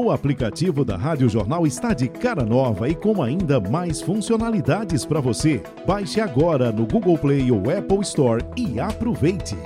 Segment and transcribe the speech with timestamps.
[0.00, 5.20] O aplicativo da Rádio Jornal está de cara nova e com ainda mais funcionalidades para
[5.20, 5.60] você.
[5.84, 9.56] Baixe agora no Google Play ou Apple Store e aproveite.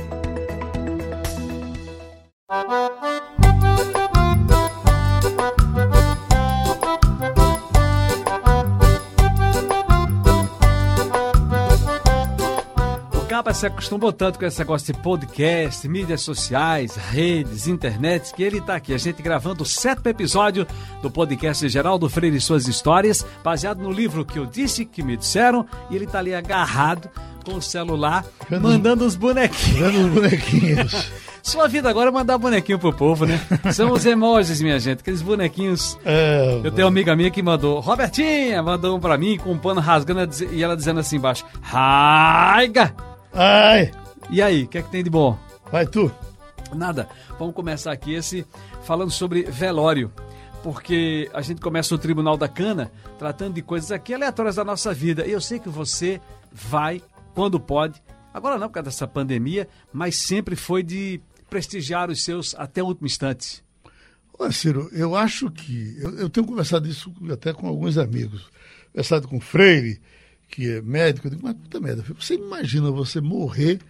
[13.54, 18.74] Se acostumou tanto com esse negócio de podcast, mídias sociais, redes, internet, que ele está
[18.74, 18.92] aqui.
[18.92, 20.66] A gente gravando o sétimo episódio
[21.00, 25.16] do podcast Geraldo Freire e Suas Histórias, baseado no livro que eu disse, que me
[25.16, 27.08] disseram, e ele está ali agarrado
[27.44, 28.24] com o celular,
[28.60, 29.80] mandando os bonequinhos.
[29.80, 31.12] Mandando os bonequinhos.
[31.42, 33.40] Sua vida agora é mandar bonequinho pro povo, né?
[33.72, 35.98] São os emojis, minha gente, aqueles bonequinhos.
[36.04, 39.58] É, eu tenho uma amiga minha que mandou, Robertinha, mandou um pra mim com um
[39.58, 43.11] pano rasgando e ela dizendo assim embaixo, Raiga!
[43.34, 43.90] Ai!
[44.30, 45.38] E aí, o que é que tem de bom?
[45.70, 46.12] Vai tu.
[46.74, 47.08] Nada.
[47.38, 48.46] Vamos começar aqui esse
[48.84, 50.12] falando sobre velório.
[50.62, 54.92] Porque a gente começa o Tribunal da Cana tratando de coisas aqui aleatórias da nossa
[54.92, 55.26] vida.
[55.26, 56.20] E eu sei que você
[56.52, 57.02] vai,
[57.34, 58.02] quando pode,
[58.32, 62.86] agora não por causa dessa pandemia, mas sempre foi de prestigiar os seus até o
[62.86, 63.64] último instante.
[64.38, 65.96] Olha, Ciro, eu acho que.
[65.98, 68.50] Eu, eu tenho conversado isso até com alguns amigos.
[68.92, 70.00] Conversado com Freire,
[70.52, 73.80] que é médico, eu digo, mas puta merda, você imagina você morrer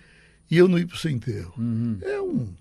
[0.49, 1.53] e eu não ir para o seu enterro.
[1.59, 1.99] Uhum.
[2.01, 2.55] É um,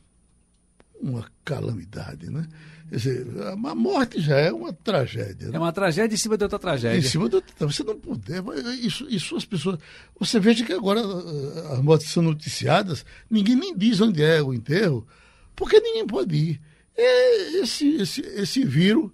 [1.00, 2.48] uma calamidade, né?
[2.90, 5.50] Quer dizer, a morte já é uma tragédia.
[5.50, 5.56] Né?
[5.56, 6.98] É uma tragédia em cima de outra tragédia.
[6.98, 8.44] Em cima de outra Você não puder.
[8.82, 9.80] Isso, isso as pessoas.
[10.20, 11.00] Você veja que agora
[11.72, 15.08] as mortes são noticiadas, ninguém nem diz onde é o enterro,
[15.56, 16.62] porque ninguém pode ir.
[16.98, 19.12] É esse, esse, esse vírus,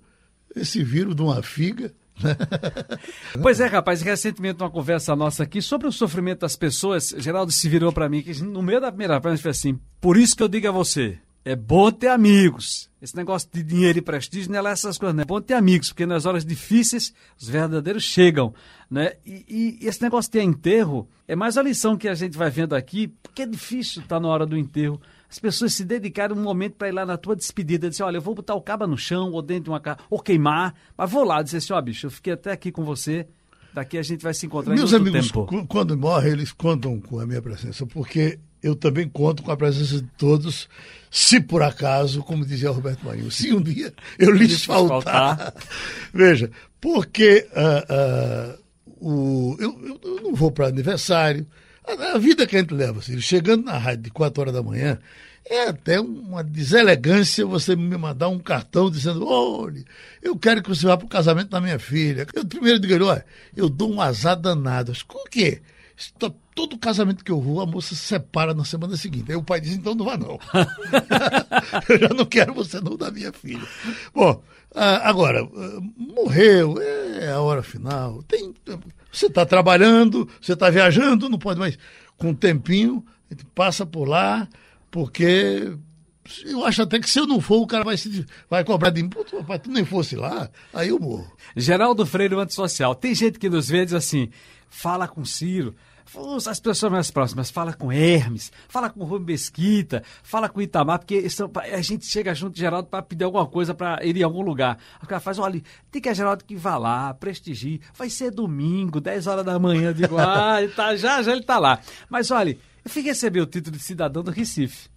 [0.55, 1.93] esse vírus de uma figa,
[3.41, 7.69] pois é, rapaz, recentemente uma conversa nossa aqui sobre o sofrimento das pessoas, Geraldo se
[7.69, 10.47] virou para mim, que no meio da primeira frase foi assim, por isso que eu
[10.47, 12.89] digo a você, é bom ter amigos.
[13.01, 15.89] Esse negócio de dinheiro e prestígio não é essas coisas, não é bom ter amigos,
[15.89, 18.53] porque nas horas difíceis os verdadeiros chegam,
[18.91, 19.13] né?
[19.25, 22.75] E, e esse negócio de enterro é mais a lição que a gente vai vendo
[22.75, 24.99] aqui, porque é difícil estar tá na hora do enterro
[25.29, 28.21] as pessoas se dedicaram um momento para ir lá na tua despedida, dizer, olha, eu
[28.21, 31.23] vou botar o cabo no chão, ou dentro de uma casa, ou queimar, mas vou
[31.23, 33.27] lá dizer assim, ó, oh, bicho, eu fiquei até aqui com você,
[33.73, 35.67] daqui a gente vai se encontrar Meus em outro amigos, tempo.
[35.67, 40.01] quando morrem, eles contam com a minha presença, porque eu também conto com a presença
[40.01, 40.67] de todos,
[41.11, 45.37] se por acaso, como dizia Roberto Marinho, se um dia eu lhes faltar.
[45.37, 45.53] faltar.
[46.13, 46.49] Veja,
[46.81, 48.67] porque uh, uh,
[48.99, 51.45] o, eu, eu, não vou para aniversário,
[51.87, 54.99] a, vida que a gente leva, assim, chegando na rádio de 4 horas da manhã,
[55.49, 59.83] é até uma deselegância você me mandar um cartão dizendo: olha,
[60.21, 62.27] eu quero que você vá para o casamento da minha filha.
[62.33, 64.91] Eu primeiro digo: olha, eu dou um azar danado.
[65.07, 65.61] Com o quê?
[66.53, 69.31] Todo casamento que eu vou, a moça se separa na semana seguinte.
[69.31, 70.37] Aí o pai diz: então não vá, não.
[71.89, 73.65] eu já não quero você não da minha filha.
[74.13, 74.43] Bom,
[74.75, 78.21] ah, agora, ah, morreu, é a hora final.
[78.23, 78.53] Tem,
[79.17, 81.77] você está trabalhando, você está viajando, não pode mais.
[82.17, 84.47] Com um tempinho, a gente passa por lá,
[84.91, 85.73] porque
[86.45, 89.03] eu acho até que se eu não for, o cara vai, se, vai cobrar de
[89.03, 89.09] mim.
[89.37, 91.31] Rapaz, tu nem fosse lá, aí eu morro.
[91.55, 92.93] Geraldo Freire, o antissocial.
[92.95, 94.29] Tem gente que nos vê diz assim:
[94.69, 95.75] fala com Ciro,
[96.47, 101.27] as pessoas mais próximas, fala com Hermes, fala com Rubem Mesquita, fala com Itamar, porque
[101.71, 104.77] a gente chega junto Geraldo para pedir alguma coisa para ir em algum lugar.
[105.03, 109.01] O cara faz, olha, tem que a Geraldo que vá lá, prestigie, vai ser domingo,
[109.01, 111.79] 10 horas da manhã, eu digo, ah, ele tá, já, já ele tá lá.
[112.09, 114.89] Mas olha, eu fui receber o título de cidadão do Recife.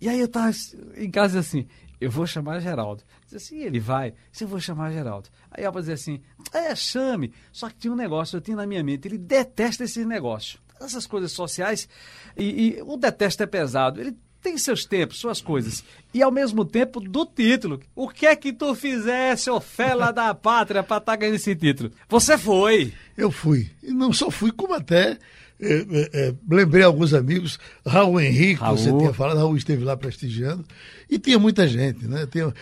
[0.00, 0.50] E aí eu tava
[0.96, 1.66] em casa assim,
[2.00, 3.02] eu vou chamar Geraldo.
[3.24, 5.28] Diz assim, ele vai, se eu vou chamar Geraldo.
[5.50, 6.20] Aí vai dizer assim,
[6.52, 7.32] é, chame.
[7.52, 10.58] Só que tinha um negócio, eu tinha na minha mente, ele detesta esse negócio.
[10.80, 11.88] Essas coisas sociais,
[12.36, 14.00] e, e o detesto é pesado.
[14.00, 15.84] Ele tem seus tempos, suas coisas.
[16.14, 17.80] E ao mesmo tempo, do título.
[17.94, 21.54] O que é que tu fizesse, ô fela da pátria, para estar tá ganhando esse
[21.56, 21.90] título?
[22.08, 22.92] Você foi.
[23.16, 23.70] Eu fui.
[23.82, 25.18] E não só fui, como até
[25.60, 28.76] é, é, é, lembrei alguns amigos, Raul Henrique, Raul.
[28.76, 30.64] você tinha falado, Raul esteve lá prestigiando,
[31.10, 32.26] e tinha muita gente, né?
[32.26, 32.54] Tinha,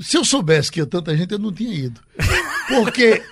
[0.00, 2.00] se eu soubesse que ia tanta gente, eu não tinha ido.
[2.68, 3.22] Porque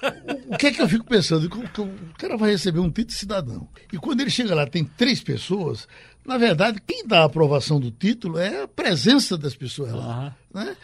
[0.50, 1.44] o, o que é que eu fico pensando?
[1.44, 3.68] O, o cara vai receber um título de cidadão.
[3.92, 5.86] E quando ele chega lá, tem três pessoas,
[6.24, 10.36] na verdade, quem dá a aprovação do título é a presença das pessoas lá.
[10.54, 10.62] Uhum.
[10.62, 10.76] Né?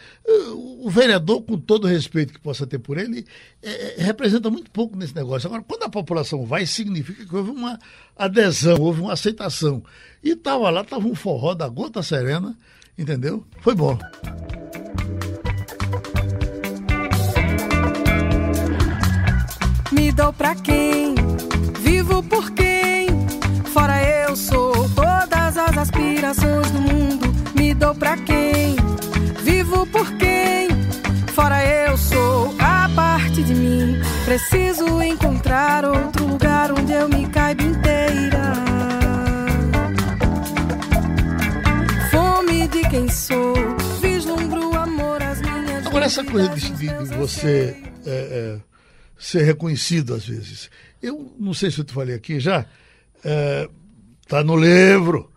[0.53, 3.25] O vereador, com todo o respeito que possa ter por ele,
[3.61, 5.47] é, é, representa muito pouco nesse negócio.
[5.47, 7.77] Agora, quando a população vai, significa que houve uma
[8.15, 9.83] adesão, houve uma aceitação.
[10.23, 12.57] E estava lá, estava um forró da gota serena,
[12.97, 13.45] entendeu?
[13.61, 13.97] Foi bom.
[19.91, 21.15] Me dou pra quem?
[21.79, 23.07] Vivo por quem?
[23.71, 24.89] Fora eu sou
[26.27, 28.75] as aspirações do mundo me dou pra quem?
[29.43, 30.67] Vivo por quem?
[31.33, 31.97] Fora eu
[34.25, 38.53] Preciso encontrar outro lugar onde eu me caiba inteira.
[42.11, 43.55] Fome de quem sou,
[44.01, 45.87] vislumbro amor às minhas.
[45.87, 48.59] Agora, essa coisa de, de, de você é, é,
[49.17, 50.69] ser reconhecido às vezes.
[51.01, 52.65] Eu não sei se eu te falei aqui já,
[53.23, 53.69] é,
[54.43, 55.31] no livro.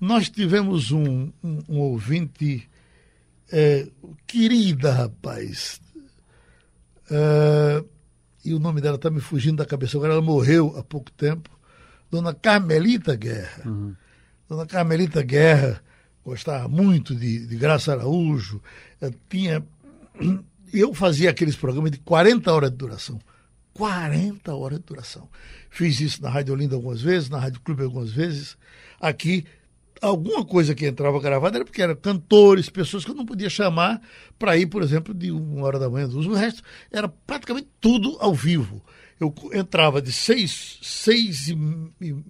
[0.00, 2.68] Nós tivemos um, um, um ouvinte
[3.50, 3.88] é,
[4.26, 5.80] querida, rapaz.
[7.10, 7.84] É,
[8.44, 10.12] e o nome dela está me fugindo da cabeça agora.
[10.12, 11.50] Ela morreu há pouco tempo.
[12.10, 13.62] Dona Carmelita Guerra.
[13.64, 13.94] Uhum.
[14.48, 15.82] Dona Carmelita Guerra
[16.24, 18.62] gostava muito de, de Graça Araújo.
[19.00, 19.64] Eu tinha.
[20.72, 23.20] Eu fazia aqueles programas de 40 horas de duração.
[23.72, 25.28] 40 horas de duração.
[25.70, 28.56] Fiz isso na Rádio Olinda algumas vezes, na Rádio Clube algumas vezes.
[29.00, 29.46] Aqui
[30.00, 34.00] alguma coisa que entrava gravada era porque eram cantores, pessoas que eu não podia chamar
[34.38, 36.26] para ir, por exemplo, de uma hora da manhã, duas.
[36.26, 38.82] O resto era praticamente tudo ao vivo.
[39.18, 41.46] Eu entrava de seis, seis,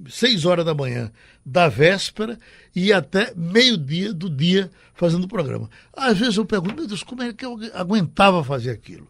[0.08, 1.10] seis horas da manhã
[1.44, 2.38] da véspera
[2.74, 5.68] e até meio-dia do dia fazendo o programa.
[5.92, 9.08] Às vezes eu pergunto, meu Deus, como é que eu aguentava fazer aquilo?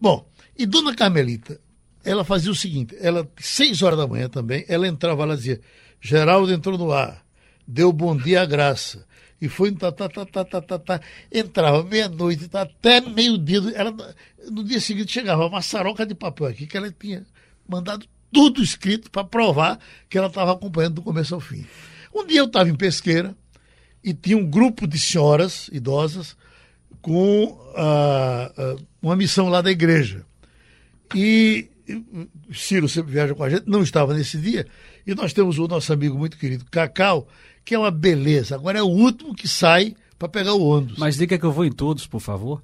[0.00, 0.26] Bom,
[0.56, 1.60] e Dona Carmelita,
[2.02, 5.60] ela fazia o seguinte, ela, seis horas da manhã também, ela entrava, ela dizia,
[6.00, 7.27] Geraldo entrou no ar
[7.68, 9.06] deu bom dia à graça.
[9.40, 11.00] E foi tá, tá, tá, tá, tá, tá, tá.
[11.30, 13.60] entrava meia-noite, tá, até meio-dia.
[13.74, 13.94] Ela,
[14.50, 17.24] no dia seguinte chegava uma saroca de papel aqui que ela tinha
[17.68, 19.78] mandado tudo escrito para provar
[20.08, 21.64] que ela estava acompanhando do começo ao fim.
[22.12, 23.36] Um dia eu estava em pesqueira
[24.02, 26.36] e tinha um grupo de senhoras idosas
[27.00, 30.26] com uh, uh, uma missão lá da igreja.
[31.14, 31.70] E
[32.52, 34.66] Ciro sempre viaja com a gente, não estava nesse dia,
[35.06, 37.26] e nós temos o nosso amigo muito querido Cacau,
[37.68, 38.54] que é uma beleza.
[38.54, 40.96] Agora é o último que sai para pegar o ônibus.
[40.96, 42.62] Mas diga que eu vou em todos, por favor.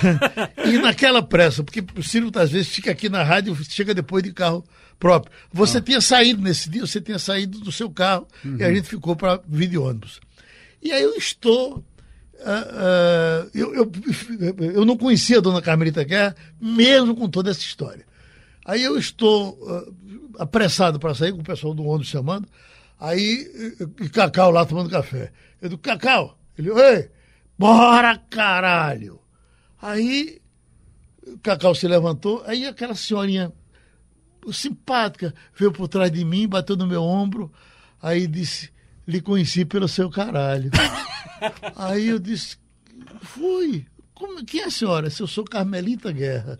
[0.64, 4.32] e naquela pressa, porque o Ciro às vezes fica aqui na rádio, chega depois de
[4.32, 4.64] carro
[4.98, 5.30] próprio.
[5.52, 5.80] Você ah.
[5.82, 8.56] tinha saído nesse dia, você tinha saído do seu carro uhum.
[8.56, 10.20] e a gente ficou para vir de ônibus.
[10.82, 11.76] E aí eu estou.
[11.76, 13.92] Uh, uh, eu, eu,
[14.72, 18.06] eu não conhecia a dona Carmelita Guerra, mesmo com toda essa história.
[18.64, 19.94] Aí eu estou uh,
[20.38, 22.48] apressado para sair, com o pessoal do ônibus chamando.
[23.00, 23.50] Aí,
[24.12, 25.32] Cacau lá tomando café.
[25.60, 27.10] Eu digo, Cacau, ele, ei,
[27.58, 29.18] bora caralho.
[29.80, 30.40] Aí,
[31.42, 33.50] Cacau se levantou, aí aquela senhorinha
[34.52, 37.50] simpática veio por trás de mim, bateu no meu ombro,
[38.02, 38.70] aí disse,
[39.06, 40.70] lhe conheci pelo seu caralho.
[41.76, 42.58] aí eu disse,
[43.22, 43.86] fui.
[44.14, 45.08] Como, quem é a senhora?
[45.08, 46.58] Se eu sou Carmelita Guerra.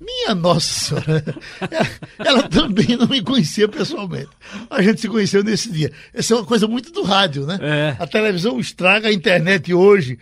[0.00, 1.24] Minha Nossa Senhora,
[2.18, 4.28] ela também não me conhecia pessoalmente.
[4.68, 5.92] A gente se conheceu nesse dia.
[6.12, 7.58] Essa é uma coisa muito do rádio, né?
[7.60, 7.96] É.
[7.98, 10.18] A televisão estraga a internet hoje.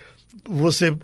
[0.49, 0.95] Você,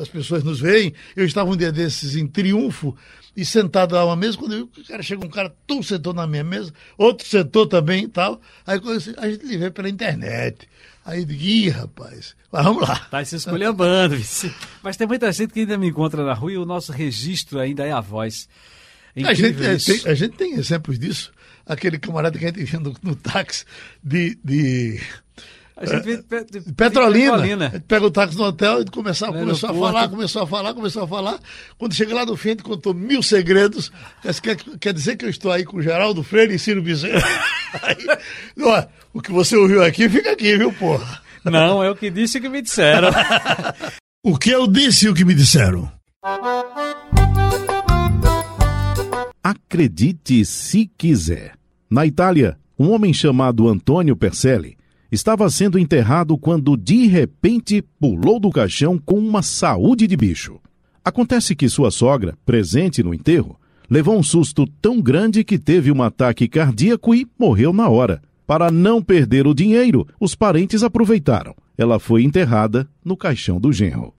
[0.00, 0.92] as pessoas nos veem.
[1.16, 2.96] Eu estava um dia desses em triunfo
[3.36, 6.26] e sentado lá uma mesa, quando eu, o cara chegou um cara, tu sentou na
[6.26, 8.40] minha mesa, outro sentou também e tal.
[8.66, 8.78] Aí
[9.16, 10.68] a gente lhe vê pela internet.
[11.04, 12.96] Aí digo, ih, rapaz, mas vamos lá.
[13.10, 14.16] Tá se esculhambando.
[14.82, 17.84] Mas tem muita gente que ainda me encontra na rua e o nosso registro ainda
[17.84, 18.48] é a voz.
[19.14, 21.32] É a, gente, é, tem, a gente tem exemplos disso.
[21.66, 23.64] Aquele camarada que a gente via no, no táxi
[24.02, 25.00] de, de
[25.76, 27.32] a gente vê de, de Petrolina.
[27.32, 27.84] Petrolina.
[27.88, 31.08] Pega o táxi no hotel e começava, começou a falar, começou a falar, começou a
[31.08, 31.40] falar.
[31.78, 33.90] Quando chega lá no fim, ele contou mil segredos.
[34.42, 37.22] Quer, quer dizer que eu estou aí com o Geraldo Freire e Ciro Bezerra.
[37.82, 37.96] Aí,
[38.60, 41.22] ó, o que você ouviu aqui, fica aqui, viu, porra?
[41.42, 43.08] Não, é o que disse e o que me disseram.
[44.22, 45.90] o que eu disse e o que me disseram.
[49.42, 51.54] Acredite se quiser.
[51.90, 54.76] Na Itália, um homem chamado Antônio Percelli
[55.12, 60.58] estava sendo enterrado quando de repente pulou do caixão com uma saúde de bicho.
[61.04, 66.02] Acontece que sua sogra, presente no enterro, levou um susto tão grande que teve um
[66.02, 68.22] ataque cardíaco e morreu na hora.
[68.46, 71.54] Para não perder o dinheiro, os parentes aproveitaram.
[71.76, 74.14] Ela foi enterrada no caixão do genro.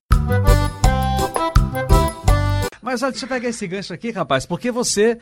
[2.80, 5.18] Mas olha, deixa eu pegar esse gancho aqui, rapaz, porque você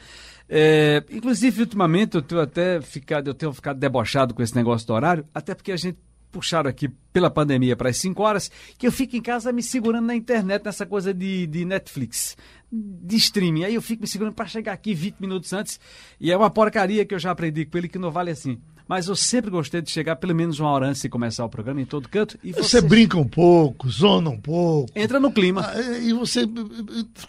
[0.54, 4.92] é, inclusive, ultimamente, eu tenho até ficado, eu tenho ficado debochado com esse negócio do
[4.92, 5.96] horário, até porque a gente
[6.30, 10.04] puxaram aqui pela pandemia para as 5 horas, que eu fico em casa me segurando
[10.04, 12.36] na internet, nessa coisa de, de Netflix,
[12.70, 13.64] de streaming.
[13.64, 15.80] Aí eu fico me segurando para chegar aqui 20 minutos antes,
[16.20, 18.60] e é uma porcaria que eu já aprendi com ele que não vale assim.
[18.92, 21.80] Mas eu sempre gostei de chegar pelo menos uma hora antes de começar o programa
[21.80, 22.38] em todo canto.
[22.44, 22.62] E você...
[22.62, 24.92] você brinca um pouco, zona um pouco.
[24.94, 25.66] Entra no clima.
[25.66, 26.42] Ah, e você,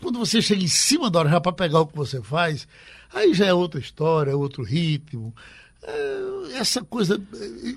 [0.02, 2.68] quando você chega em cima da hora já para pegar o que você faz,
[3.14, 5.34] Aí já é outra história, é outro ritmo.
[5.84, 7.22] É, essa coisa.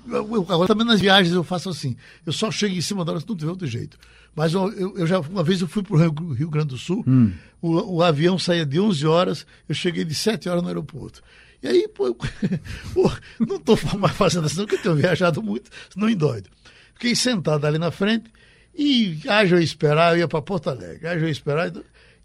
[0.07, 1.95] Eu, agora também nas viagens eu faço assim.
[2.25, 3.97] Eu só chego em cima da hora se não tiver outro jeito.
[4.35, 7.03] Mas eu, eu, já, uma vez eu fui para o Rio, Rio, Grande do Sul,
[7.07, 7.31] hum.
[7.61, 11.23] o, o, avião saía de 11 horas, eu cheguei de 7 horas no aeroporto.
[11.61, 12.17] E aí, pô, eu,
[13.45, 16.49] não estou mais fazendo assim, porque eu tenho viajado muito, senão endoido.
[16.93, 18.31] Fiquei sentado ali na frente
[18.75, 21.71] e haja eu esperar, eu ia para Porto Alegre, haja eu esperar.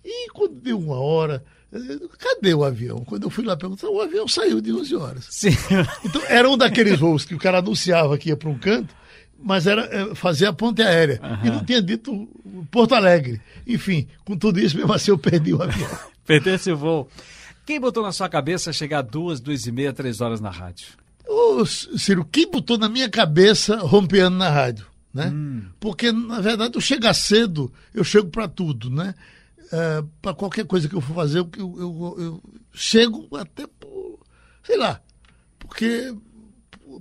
[0.04, 1.42] E quando deu uma hora,
[2.18, 2.98] Cadê o avião?
[2.98, 5.26] Quando eu fui lá perguntar, o avião saiu de 11 horas.
[5.30, 5.56] Sim.
[6.04, 8.94] Então, era um daqueles voos que o cara anunciava que ia para um canto,
[9.42, 11.18] mas era é, fazer a ponte aérea.
[11.22, 11.46] Uhum.
[11.46, 12.28] E não tinha dito
[12.70, 13.40] Porto Alegre.
[13.66, 15.88] Enfim, com tudo isso, mesmo assim, eu perdi o avião.
[16.26, 17.08] Perdesse o voo.
[17.64, 20.88] Quem botou na sua cabeça chegar duas, duas e meia, três horas na rádio?
[21.26, 24.86] Ô, Ciro, quem botou na minha cabeça rompeando na rádio?
[25.14, 25.28] Né?
[25.28, 25.64] Hum.
[25.78, 29.14] Porque, na verdade, eu chegar cedo, eu chego para tudo, né?
[29.70, 32.42] É, para qualquer coisa que eu for fazer, eu, eu, eu, eu
[32.72, 34.20] chego até por,
[34.62, 35.00] sei lá,
[35.58, 36.14] porque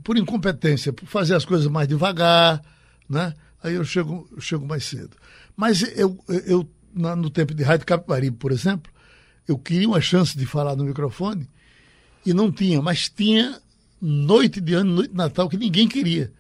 [0.03, 2.62] por incompetência, por fazer as coisas mais devagar,
[3.10, 3.34] né?
[3.63, 5.18] Aí eu chego, eu chego mais cedo.
[5.56, 8.90] Mas eu, eu no tempo de Rádio Capibaribe, por exemplo,
[9.48, 11.48] eu queria uma chance de falar no microfone
[12.25, 13.60] e não tinha, mas tinha
[14.01, 16.31] noite de ano, noite de Natal, que ninguém queria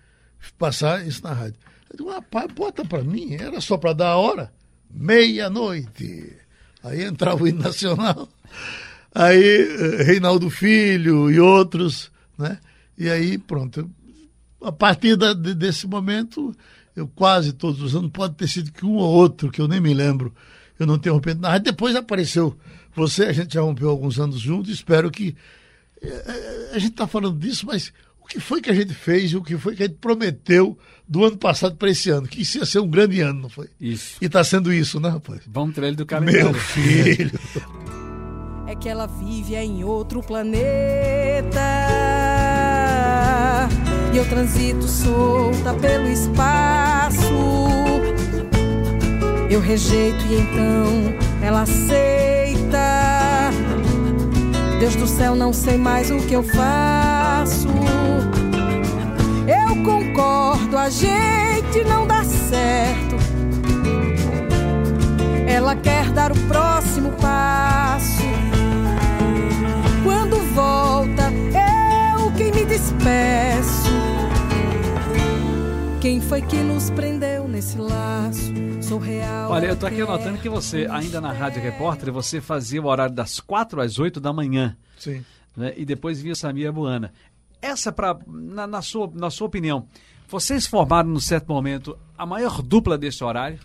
[0.57, 1.59] passar isso na rádio.
[1.89, 4.51] Eu digo, rapaz, bota para mim, era só para dar a hora,
[4.89, 6.35] meia-noite.
[6.83, 8.27] Aí entrava o hino nacional,
[9.13, 12.59] aí eh, Reinaldo Filho e outros, né?
[12.97, 13.89] E aí, pronto.
[14.63, 16.55] A partir da, desse momento,
[16.95, 19.79] eu quase todos os anos, pode ter sido que um ou outro, que eu nem
[19.79, 20.33] me lembro,
[20.81, 21.65] eu não tenho rompido na rádio.
[21.65, 22.57] Depois apareceu
[22.95, 25.35] você, a gente já rompeu alguns anos juntos, espero que.
[26.01, 29.31] Eh, eh, a gente está falando disso, mas o que foi que a gente fez
[29.31, 32.27] e o que foi que a gente prometeu do ano passado para esse ano?
[32.27, 33.69] Que isso ia ser um grande ano, não foi?
[33.79, 34.17] Isso.
[34.19, 35.41] E está sendo isso, né, rapaz?
[35.47, 36.51] Vamos trailer do calendário.
[36.51, 37.39] Meu filho.
[38.67, 41.61] é que ela vive em outro planeta
[44.13, 47.50] e eu transito solta pelo espaço.
[49.51, 53.51] Eu rejeito e então ela aceita.
[54.79, 57.67] Deus do céu, não sei mais o que eu faço.
[59.45, 63.17] Eu concordo, a gente não dá certo.
[65.45, 68.23] Ela quer dar o próximo passo.
[70.01, 71.23] Quando volta,
[72.15, 73.80] eu quem me despeço.
[76.01, 78.51] Quem foi que nos prendeu nesse laço?
[78.81, 79.51] Sou real.
[79.51, 83.13] Olha, eu tô aqui anotando que você, ainda na Rádio Repórter, você fazia o horário
[83.13, 84.75] das 4 às 8 da manhã.
[84.97, 85.23] Sim.
[85.55, 85.75] Né?
[85.77, 87.13] E depois via Samia Buana.
[87.61, 89.87] Essa, pra, na, na, sua, na sua opinião,
[90.27, 93.59] vocês formaram, num certo momento, a maior dupla desse horário?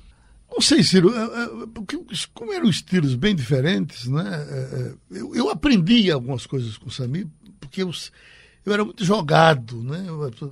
[0.52, 1.98] Não sei, Ciro, é, é, porque
[2.34, 4.46] como eram estilos bem diferentes, né?
[4.50, 7.26] É, eu, eu aprendi algumas coisas com o Sami,
[7.58, 7.90] porque eu,
[8.66, 10.04] eu era muito jogado, né?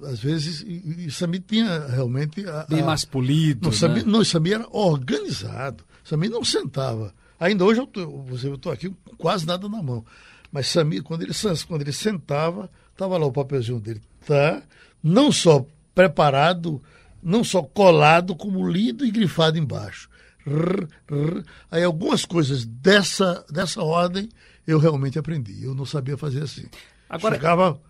[0.09, 2.49] Às vezes, e, e Sami tinha realmente.
[2.49, 3.67] A, Bem mais polido.
[3.67, 4.05] Não, Sami, né?
[4.07, 5.85] não, Sami era organizado.
[6.05, 7.13] Sami não sentava.
[7.41, 10.05] Ainda hoje eu estou aqui com quase nada na mão.
[10.53, 11.33] Mas Sami, quando ele,
[11.67, 14.01] quando ele sentava, estava lá o papelzinho dele.
[14.25, 14.63] Tá?
[15.03, 16.81] Não só preparado,
[17.21, 20.09] não só colado, como lido e grifado embaixo.
[20.47, 21.43] Rr, rr.
[21.69, 24.29] Aí algumas coisas dessa, dessa ordem
[24.65, 25.65] eu realmente aprendi.
[25.65, 26.67] Eu não sabia fazer assim.
[27.09, 27.81] Agora, Chegava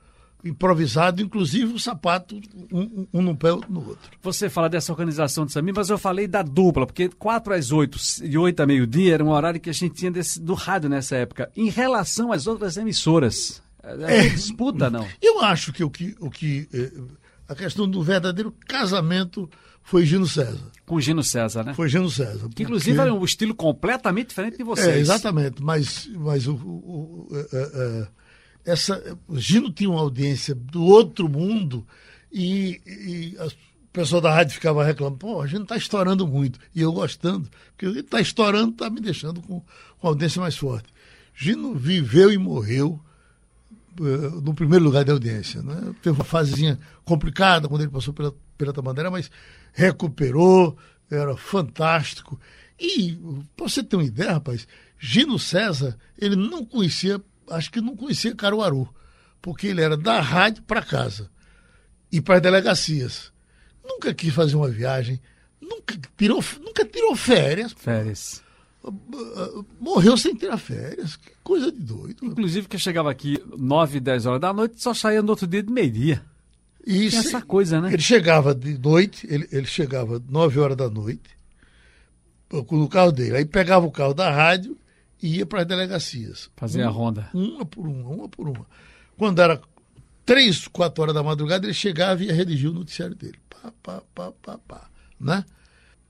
[0.44, 4.10] improvisado, inclusive o sapato, um, um no pé, outro no outro.
[4.22, 7.98] Você fala dessa organização de Samir, mas eu falei da dupla, porque 4 às 8
[8.24, 11.16] e 8 a meio-dia era um horário que a gente tinha desse, do rádio nessa
[11.16, 11.50] época.
[11.56, 15.06] Em relação às outras emissoras, é, disputa, não?
[15.20, 16.14] Eu acho que o que.
[16.20, 16.92] O que eh,
[17.46, 19.48] a questão do verdadeiro casamento
[19.82, 20.72] foi Gino César.
[20.86, 21.74] Com Gino César, né?
[21.74, 22.38] Foi Gino César.
[22.38, 22.62] Que porque...
[22.62, 24.88] inclusive era um estilo completamente diferente de vocês.
[24.88, 28.08] É, exatamente, mas, mas o, o, o é, é,
[28.64, 31.87] essa Gino tinha uma audiência do outro mundo
[32.33, 33.37] e, e
[33.94, 36.59] pessoal da rádio ficava reclamando, pô, a gente está estourando muito.
[36.75, 39.62] E eu gostando, porque ele está estourando, está me deixando com,
[40.00, 40.92] com audiência mais forte.
[41.33, 43.00] Gino viveu e morreu
[44.00, 45.62] uh, no primeiro lugar da audiência.
[45.62, 45.94] Né?
[46.02, 49.30] Teve uma fasezinha complicada quando ele passou pela, pela Tamandeira, mas
[49.73, 50.76] recuperou,
[51.09, 52.38] era fantástico.
[52.78, 53.16] E,
[53.56, 54.66] para você ter uma ideia, rapaz,
[54.99, 58.88] Gino César, ele não conhecia acho que não conhecia Caruaru,
[59.40, 61.30] porque ele era da rádio para casa
[62.10, 63.32] e para as delegacias.
[63.84, 65.20] Nunca quis fazer uma viagem,
[65.60, 67.72] nunca tirou, nunca tirou férias.
[67.72, 68.42] Férias.
[69.80, 71.16] Morreu sem tirar férias.
[71.16, 72.24] Que coisa de doido.
[72.24, 75.72] Inclusive que chegava aqui 9, 10 horas da noite só saía no outro dia de
[75.72, 76.22] meio-dia.
[76.86, 77.16] Isso.
[77.16, 77.92] essa coisa, né?
[77.92, 81.34] Ele chegava de noite, ele, ele chegava 9 horas da noite
[82.52, 83.38] no carro dele.
[83.38, 84.76] Aí pegava o carro da rádio
[85.23, 86.50] e ia para as delegacias.
[86.56, 87.30] Fazer uma, a ronda.
[87.33, 88.66] Uma por uma, uma por uma.
[89.16, 89.61] Quando era
[90.25, 93.38] três, quatro horas da madrugada, ele chegava e ia redigir o noticiário dele.
[93.49, 94.90] Pá, pá, pá, pá, pá.
[95.21, 95.44] Né?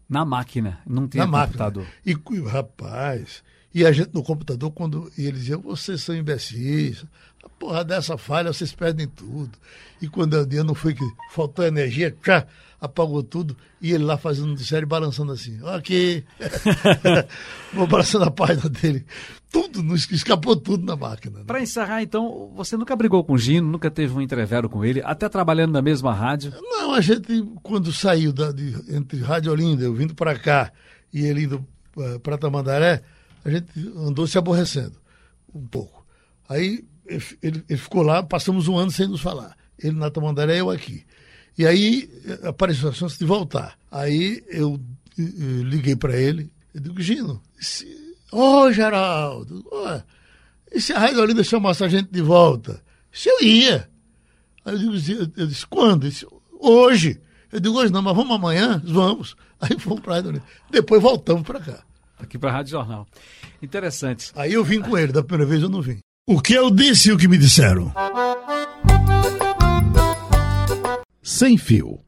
[0.08, 1.84] Na máquina, não tinha Na computador.
[1.84, 2.38] máquina.
[2.38, 3.42] E, rapaz,
[3.74, 7.04] e a gente no computador, quando e eles diziam, vocês são imbecis,
[7.44, 9.52] a porra dessa falha, vocês perdem tudo.
[10.00, 12.46] E quando o dia não foi que faltou energia, tchá,
[12.80, 16.24] apagou tudo, e ele lá fazendo noticiário balançando assim, ok,
[17.72, 19.04] vou balançando a página dele.
[19.50, 21.38] Tudo, escapou tudo na máquina.
[21.38, 21.44] né?
[21.46, 25.00] Para encerrar, então, você nunca brigou com o Gino, nunca teve um entrevero com ele,
[25.04, 26.52] até trabalhando na mesma rádio.
[26.60, 30.72] Não, a gente, quando saiu da, de, entre Rádio Olinda, eu vindo para cá
[31.12, 31.64] e ele indo
[31.96, 33.02] uh, para Tamandaré,
[33.44, 34.96] a gente andou se aborrecendo
[35.54, 36.04] um pouco.
[36.48, 37.24] Aí ele,
[37.68, 39.56] ele- ficou lá, passamos um ano sem nos falar.
[39.78, 41.04] Ele na Tamandaré, eu aqui.
[41.58, 43.78] E aí eh, apareceu a chance de voltar.
[43.90, 44.80] Aí eu,
[45.18, 47.86] eh, eh, liguei para ele, eu digo, Gino, se...
[48.32, 49.64] ô Geraldo,
[50.72, 52.82] e se a Rádio Olinda chamasse a gente de volta?
[53.12, 53.88] Se eu ia.
[54.64, 56.02] Aí eu, digo, eu disse, quando?
[56.04, 56.26] Ele disse,
[56.58, 57.20] hoje.
[57.52, 58.82] Eu digo, hoje não, mas vamos amanhã?
[58.84, 59.36] Vamos.
[59.60, 60.44] Aí fomos para Rádio Olinda.
[60.70, 61.84] Depois voltamos para cá.
[62.18, 63.06] Aqui para a Rádio Jornal.
[63.62, 64.32] Interessante.
[64.34, 65.98] Aí eu vim com ele, da primeira vez eu não vim.
[66.26, 67.92] O que eu disse e o que me disseram?
[71.22, 71.98] Sem fio.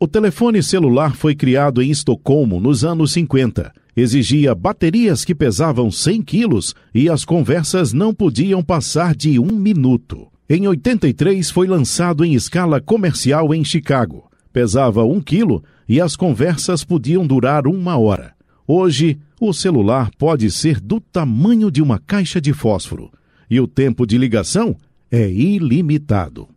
[0.00, 3.72] O telefone celular foi criado em Estocolmo nos anos 50.
[3.96, 10.26] Exigia baterias que pesavam 100 quilos e as conversas não podiam passar de um minuto.
[10.50, 14.28] Em 83 foi lançado em escala comercial em Chicago.
[14.52, 18.33] Pesava um quilo e as conversas podiam durar uma hora.
[18.66, 23.12] Hoje, o celular pode ser do tamanho de uma caixa de fósforo
[23.50, 24.74] e o tempo de ligação
[25.10, 26.48] é ilimitado.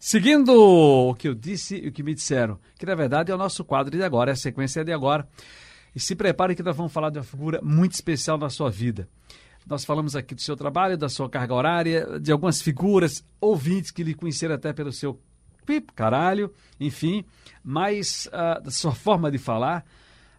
[0.00, 3.38] Seguindo o que eu disse e o que me disseram, que na verdade é o
[3.38, 5.28] nosso quadro de agora, é a sequência de agora.
[5.94, 9.08] E se prepare que nós vamos falar de uma figura muito especial na sua vida.
[9.64, 14.02] Nós falamos aqui do seu trabalho, da sua carga horária, de algumas figuras, ouvintes que
[14.02, 15.20] lhe conheceram até pelo seu
[15.68, 17.24] pip, caralho, enfim,
[17.62, 19.84] mas ah, da sua forma de falar.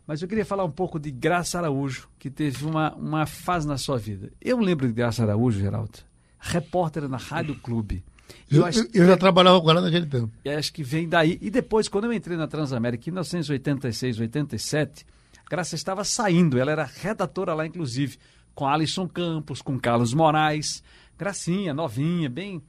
[0.07, 3.77] Mas eu queria falar um pouco de Graça Araújo, que teve uma, uma fase na
[3.77, 4.31] sua vida.
[4.41, 5.99] Eu lembro de Graça Araújo, Geraldo,
[6.39, 8.03] repórter na Rádio Clube.
[8.49, 10.31] Eu, eu- eu já trabalhava com ela naquele tempo.
[10.43, 11.37] e acho que vem daí.
[11.41, 15.05] E depois, quando eu entrei na Transamérica, em 1986, 87,
[15.45, 16.57] a Graça estava saindo.
[16.59, 18.17] Ela era redatora lá, inclusive,
[18.55, 20.83] com Alisson Campos, com Carlos Moraes.
[21.19, 22.61] Gracinha, novinha, bem.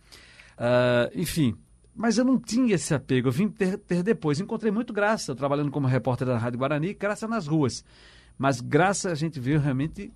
[0.58, 1.56] ah, enfim.
[2.00, 3.28] Mas eu não tinha esse apego.
[3.28, 4.40] Eu vim ter, ter depois.
[4.40, 7.84] Encontrei muito Graça, trabalhando como repórter da Rádio Guarani, Graça nas ruas.
[8.38, 10.10] Mas Graça a gente veio realmente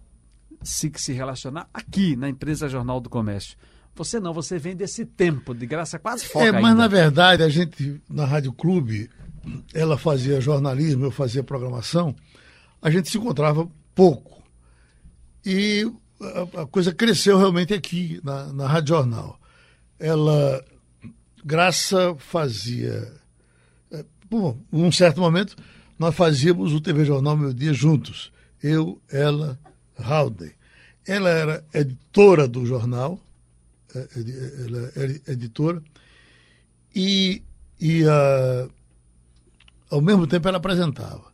[0.62, 3.58] se, se relacionar aqui, na empresa Jornal do Comércio.
[3.94, 6.74] Você não, você vem desse tempo de graça quase foca É, mas ainda.
[6.74, 9.10] na verdade, a gente, na Rádio Clube,
[9.74, 12.16] ela fazia jornalismo, eu fazia programação,
[12.80, 14.42] a gente se encontrava pouco.
[15.44, 15.86] E
[16.56, 19.38] a, a coisa cresceu realmente aqui, na, na Rádio Jornal.
[19.98, 20.64] Ela,
[21.44, 23.12] Graça fazia.
[23.92, 25.56] é, Bom, num certo momento,
[25.98, 28.32] nós fazíamos o TV Jornal Meu Dia juntos.
[28.62, 29.58] Eu, ela,
[29.98, 30.52] Haldane.
[31.06, 33.20] Ela era editora do jornal,
[33.94, 35.82] é, edi- ela era editora,
[36.96, 37.42] e,
[37.78, 38.02] e
[39.90, 41.32] ao mesmo tempo ela apresentava.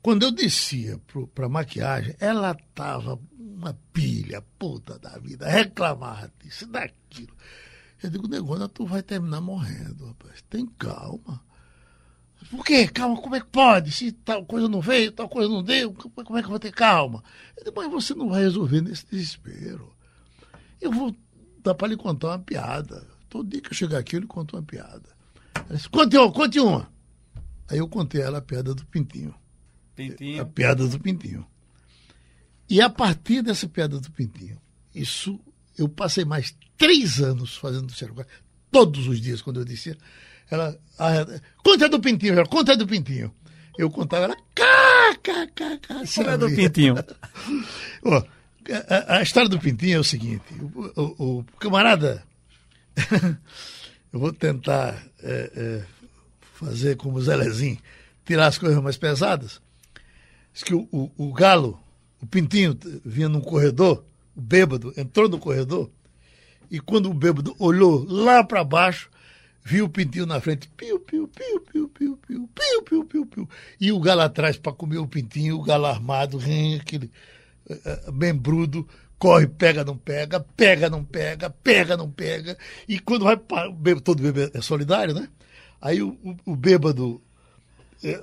[0.00, 0.98] Quando eu descia
[1.34, 7.34] para a maquiagem, ela estava uma pilha, puta da vida, reclamava disso, daquilo.
[8.02, 10.42] Eu digo, negócio, tu vai terminar morrendo, rapaz.
[10.48, 11.42] Tem calma.
[12.50, 12.88] Por quê?
[12.88, 13.92] Calma, como é que pode?
[13.92, 16.72] Se tal coisa não veio, tal coisa não deu, como é que eu vou ter
[16.72, 17.22] calma?
[17.56, 19.94] Eu digo, mas você não vai resolver nesse desespero.
[20.80, 21.14] Eu vou
[21.62, 23.06] dar para lhe contar uma piada.
[23.28, 25.08] Todo dia que eu chegar aqui, eu lhe conto uma piada.
[25.54, 26.90] Ela disse, conte uma, conte uma.
[27.68, 29.34] Aí eu contei a ela a piada do Pintinho.
[29.92, 30.46] A Pintinho.
[30.46, 31.46] piada do Pintinho.
[32.68, 34.60] E a partir dessa piada do Pintinho,
[34.94, 35.38] isso
[35.80, 38.26] eu passei mais três anos fazendo ela.
[38.70, 39.96] Todos os dias, quando eu dizia,
[40.50, 40.78] ela.
[40.98, 41.26] Ah,
[41.64, 43.32] conta do Pintinho, ela, conta do Pintinho.
[43.78, 44.36] Eu contava, ela.
[44.54, 46.50] Cá, cá, cá, cá, é do.
[46.54, 46.94] Pintinho?
[48.04, 48.22] Ó,
[48.88, 52.22] a, a história do Pintinho é o seguinte: o, o- o camarada.
[54.12, 55.84] eu vou tentar é, é,
[56.54, 57.78] fazer como o Zelezinho,
[58.24, 59.60] tirar as coisas mais pesadas.
[60.52, 61.80] Diz que o, o- o galo,
[62.20, 64.04] o Pintinho, vinha num corredor,
[64.40, 65.90] o bêbado entrou no corredor,
[66.70, 69.10] e quando o bêbado olhou lá para baixo,
[69.62, 73.48] viu o Pintinho na frente, piu, piu, piu, piu, piu, piu, piu, piu, piu, piu,
[73.78, 77.10] e o galo atrás para comer o Pintinho, o galo armado, rim, aquele
[77.68, 82.56] eh, membrudo, corre, pega, não pega, pega, não pega, pega, não pega.
[82.88, 83.70] E quando vai para.
[84.02, 85.28] Todo bêbado é solidário, né?
[85.82, 87.20] Aí o, o, o bêbado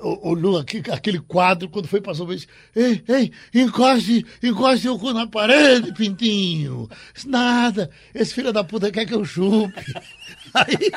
[0.01, 2.47] olhou aqui, aquele quadro quando foi passar o vez.
[2.75, 6.89] Ei, ei, encoste, encoste o cu na parede, Pintinho.
[7.25, 9.93] Nada, esse filho da puta quer que eu chupe.
[10.53, 10.91] Aí...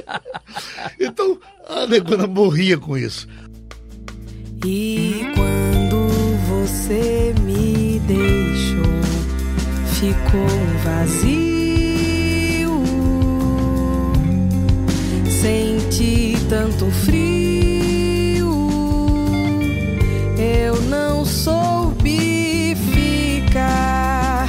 [0.98, 3.28] então, a negona morria com isso.
[4.64, 6.06] E quando
[6.48, 9.00] você me deixou,
[9.98, 10.48] ficou
[10.84, 11.50] vazio.
[15.40, 17.49] Senti tanto frio,
[20.70, 24.48] eu não soube ficar.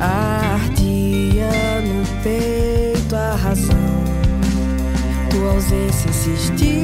[0.00, 3.76] Ardia no peito a razão,
[5.30, 6.82] tua ausência insistia.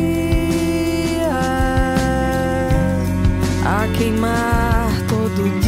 [3.65, 5.68] a queimar todo dia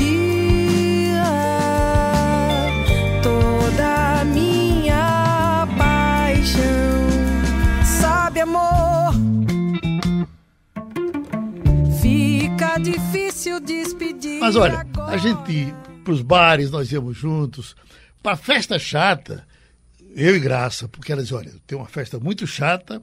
[12.71, 14.41] fica difícil despedir.
[14.41, 17.75] Mas olha, a gente, pros bares, nós íamos juntos.
[18.23, 19.47] Pra festa chata,
[20.15, 23.03] eu e Graça, porque ela dizia, olha, tem uma festa muito chata,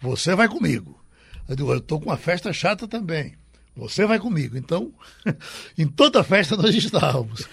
[0.00, 1.00] você vai comigo.
[1.48, 3.34] Eu digo, eu tô com uma festa chata também.
[3.76, 4.56] Você vai comigo.
[4.56, 4.92] Então,
[5.78, 7.48] em toda festa nós estávamos.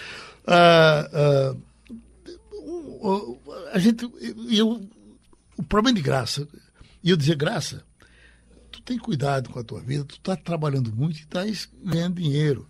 [0.45, 1.55] Ah, ah,
[3.71, 4.09] a gente,
[4.49, 4.89] eu,
[5.57, 6.47] o problema de Graça,
[7.03, 7.83] e eu dizia, Graça,
[8.85, 12.67] tem cuidado com a tua vida, tu está trabalhando muito e estás ganhando dinheiro.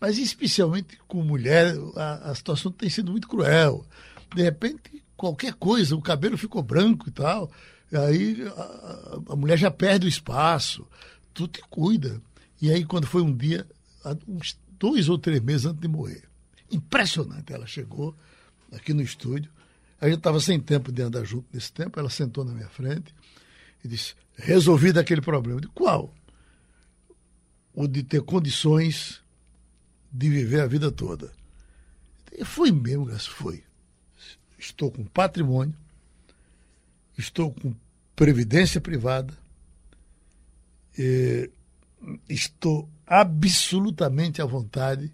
[0.00, 3.86] Mas especialmente com mulher, a, a situação tem sido muito cruel.
[4.34, 7.50] De repente, qualquer coisa, o cabelo ficou branco e tal,
[7.90, 10.86] e aí a, a- mulher já perde o espaço.
[11.32, 12.20] Tu te cuida.
[12.60, 13.66] E aí, quando foi um dia,
[14.26, 16.24] uns dois ou três meses antes de morrer,
[16.70, 18.14] impressionante, ela chegou
[18.72, 19.50] aqui no estúdio,
[20.00, 23.14] a gente estava sem tempo de andar junto nesse tempo, ela sentou na minha frente
[23.84, 25.60] e disse, resolvido aquele problema.
[25.60, 26.14] Disse, qual?
[27.74, 29.22] O de ter condições
[30.12, 31.32] de viver a vida toda.
[32.44, 33.64] Foi mesmo, Graça, foi.
[34.58, 35.74] Estou com patrimônio,
[37.16, 37.74] estou com
[38.14, 39.36] previdência privada,
[42.28, 45.12] estou absolutamente à vontade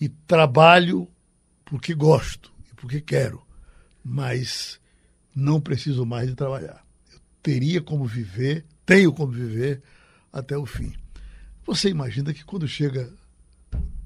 [0.00, 1.08] e trabalho
[1.64, 3.44] porque gosto e porque quero,
[4.02, 4.80] mas
[5.34, 6.83] não preciso mais de trabalhar.
[7.44, 9.82] Teria como viver, tenho como viver
[10.32, 10.94] até o fim.
[11.66, 13.12] Você imagina que quando chega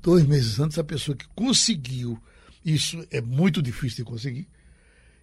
[0.03, 2.20] dois meses antes, a pessoa que conseguiu,
[2.64, 4.48] isso é muito difícil de conseguir,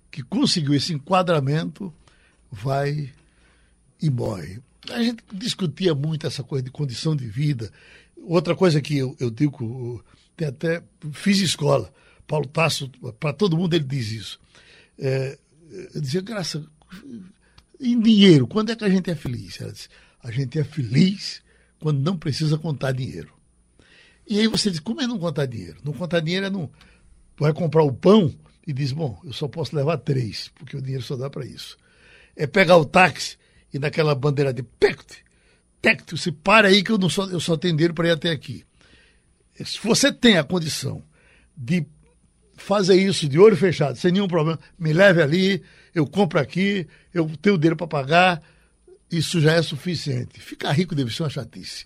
[0.09, 1.93] que conseguiu esse enquadramento,
[2.49, 3.11] vai
[4.01, 4.61] e morre.
[4.89, 7.69] A gente discutia muito essa coisa de condição de vida.
[8.15, 10.01] Outra coisa que eu, eu digo,
[10.37, 11.93] tem até fiz escola.
[12.25, 14.39] Paulo Tasso, para todo mundo ele diz isso.
[14.97, 15.37] É,
[15.93, 16.65] eu dizia, graça,
[17.79, 19.59] em dinheiro, quando é que a gente é feliz?
[19.59, 19.89] Ela disse,
[20.23, 21.41] a gente é feliz
[21.79, 23.33] quando não precisa contar dinheiro.
[24.27, 25.77] E aí você diz, como é não contar dinheiro?
[25.83, 26.69] Não contar dinheiro é não.
[27.37, 28.33] Vai comprar o pão
[28.65, 31.77] e diz, bom, eu só posso levar três, porque o dinheiro só dá para isso.
[32.35, 33.37] É pegar o táxi
[33.73, 35.23] e naquela bandeira de pecte,
[35.81, 38.31] tecte, você para aí que eu, não só, eu só tenho dinheiro para ir até
[38.31, 38.65] aqui.
[39.63, 41.03] Se você tem a condição
[41.55, 41.85] de
[42.55, 45.61] fazer isso de olho fechado, sem nenhum problema, me leve ali,
[45.93, 48.41] eu compro aqui, eu tenho dinheiro para pagar,
[49.11, 50.39] isso já é suficiente.
[50.39, 51.85] Ficar rico deve ser uma chatice.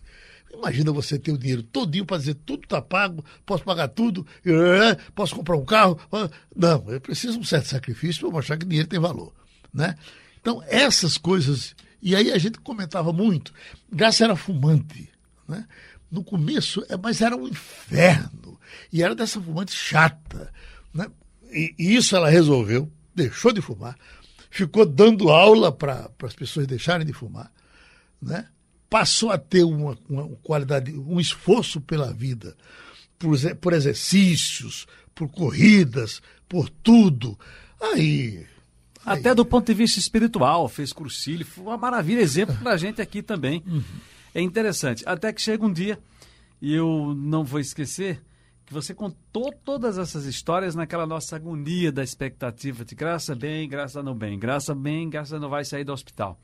[0.51, 4.25] Imagina você ter o dinheiro todinho para dizer tudo está pago, posso pagar tudo,
[5.13, 5.99] posso comprar um carro.
[6.55, 9.33] Não, eu preciso de um certo sacrifício para mostrar que dinheiro tem valor.
[9.73, 9.95] Né?
[10.41, 11.75] Então, essas coisas.
[12.01, 13.53] E aí a gente comentava muito.
[13.91, 15.09] Graça era fumante.
[15.47, 15.65] Né?
[16.11, 18.59] No começo, é, mas era um inferno.
[18.91, 20.51] E era dessa fumante chata.
[20.93, 21.07] Né?
[21.51, 23.97] E, e isso ela resolveu, deixou de fumar,
[24.49, 27.51] ficou dando aula para as pessoas deixarem de fumar.
[28.21, 28.47] Né?
[28.89, 32.55] Passou a ter uma, uma qualidade, um esforço pela vida,
[33.17, 37.37] por, por exercícios, por corridas, por tudo.
[37.79, 38.47] Aí
[39.05, 43.01] até do ponto de vista espiritual, fez cursilho, foi uma maravilha, exemplo para a gente
[43.01, 43.63] aqui também.
[43.65, 43.83] Uhum.
[44.33, 45.03] É interessante.
[45.07, 45.99] Até que chega um dia,
[46.61, 48.21] e eu não vou esquecer,
[48.65, 54.03] que você contou todas essas histórias naquela nossa agonia da expectativa de graça bem, graça
[54.03, 56.39] não bem, graça bem, graça não vai sair do hospital.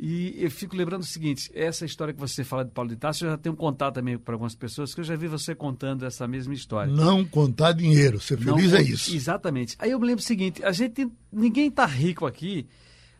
[0.00, 3.24] E eu fico lembrando o seguinte, essa história que você fala de Paulo de Tarso,
[3.24, 6.28] eu já tenho contato também para algumas pessoas, que eu já vi você contando essa
[6.28, 6.92] mesma história.
[6.92, 9.12] Não contar dinheiro, ser feliz não, é isso.
[9.12, 9.74] Exatamente.
[9.76, 12.68] Aí eu me lembro o seguinte, a gente, ninguém está rico aqui,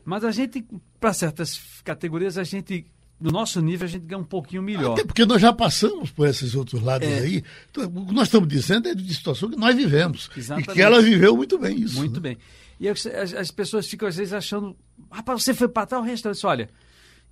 [0.05, 0.65] mas a gente,
[1.01, 2.87] para certas categorias, a gente,
[3.21, 4.93] no nosso nível, a gente ganha um pouquinho melhor.
[4.93, 7.19] Até porque nós já passamos por esses outros lados é.
[7.19, 7.45] aí.
[7.71, 10.31] Então, o que nós estamos dizendo é de situação que nós vivemos.
[10.37, 10.71] Exatamente.
[10.71, 11.97] E que ela viveu muito bem isso.
[11.97, 12.21] Muito né?
[12.21, 12.39] bem.
[12.79, 14.77] E as, as, pessoas ficam, às vezes, achando,
[15.11, 16.71] rapaz, você foi para tal restaurante, olha...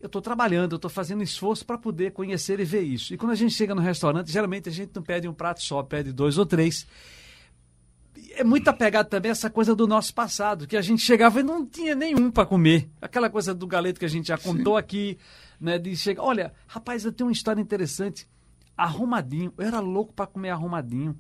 [0.01, 3.15] eu estou trabalhando, eu estou fazendo esforço para poder conhecer e ver isso.
[3.15, 5.85] E quando a gente chega no restaurante, geralmente a gente não pede um prato só,
[5.85, 6.85] pede dois ou três.
[8.33, 11.65] É muito apegado também essa coisa do nosso passado, que a gente chegava e não
[11.65, 12.91] tinha nenhum para comer.
[13.01, 14.81] Aquela coisa do galeto que a gente já contou Sim.
[14.81, 15.19] aqui,
[15.61, 15.79] né?
[15.79, 18.29] De chegar, olha, rapaz, eu tenho uma história interessante.
[18.77, 21.17] Arrumadinho, eu era louco para comer arrumadinho.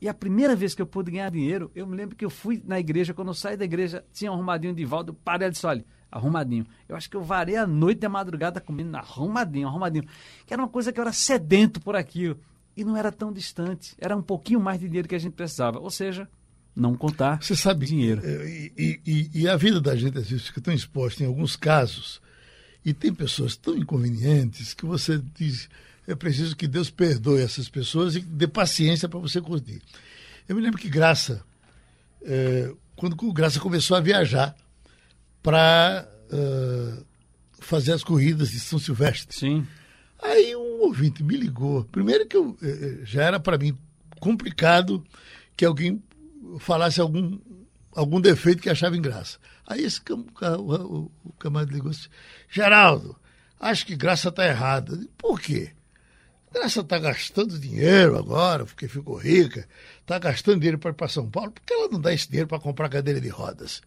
[0.00, 2.62] E a primeira vez que eu pude ganhar dinheiro, eu me lembro que eu fui
[2.64, 5.66] na igreja, quando eu saí da igreja, tinha um arrumadinho de eu parei e disse,
[5.66, 6.66] olha, arrumadinho.
[6.88, 10.04] Eu acho que eu varei a noite da madrugada comendo arrumadinho, arrumadinho.
[10.46, 12.38] Que era uma coisa que eu era sedento por aquilo.
[12.76, 13.94] E não era tão distante.
[13.98, 15.80] Era um pouquinho mais de dinheiro que a gente precisava.
[15.80, 16.28] Ou seja,
[16.76, 18.22] não contar Você sabe, dinheiro.
[18.24, 21.56] É, e, e, e a vida da gente, às vezes, fica tão exposta em alguns
[21.56, 22.22] casos.
[22.84, 25.68] E tem pessoas tão inconvenientes que você diz
[26.06, 29.82] é preciso que Deus perdoe essas pessoas e dê paciência para você curtir.
[30.48, 31.42] Eu me lembro que Graça,
[32.22, 34.56] é, quando Graça começou a viajar
[35.42, 37.04] para uh,
[37.60, 39.36] fazer as corridas de São Silvestre.
[39.36, 39.66] Sim.
[40.20, 41.84] Aí um ouvinte me ligou.
[41.84, 43.76] Primeiro que eu, eh, já era para mim
[44.18, 45.04] complicado
[45.56, 46.02] que alguém
[46.58, 47.38] falasse algum,
[47.94, 49.38] algum defeito que achava em graça.
[49.68, 50.24] Aí esse cam,
[50.58, 52.08] o, o camarada ligou assim,
[52.48, 53.14] Geraldo,
[53.60, 54.98] acho que graça está errada.
[55.18, 55.72] Por quê?
[56.50, 59.68] Graça está gastando dinheiro agora, porque ficou rica,
[60.00, 62.58] está gastando dinheiro para ir para São Paulo, porque ela não dá esse dinheiro para
[62.58, 63.82] comprar cadeira de rodas.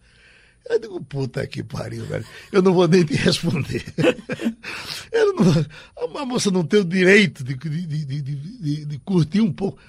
[0.69, 2.25] Eu digo, puta que pariu, velho.
[2.51, 3.83] Eu não vou nem te responder.
[5.11, 9.79] Não, a moça não tem o direito de, de, de, de, de curtir um pouco.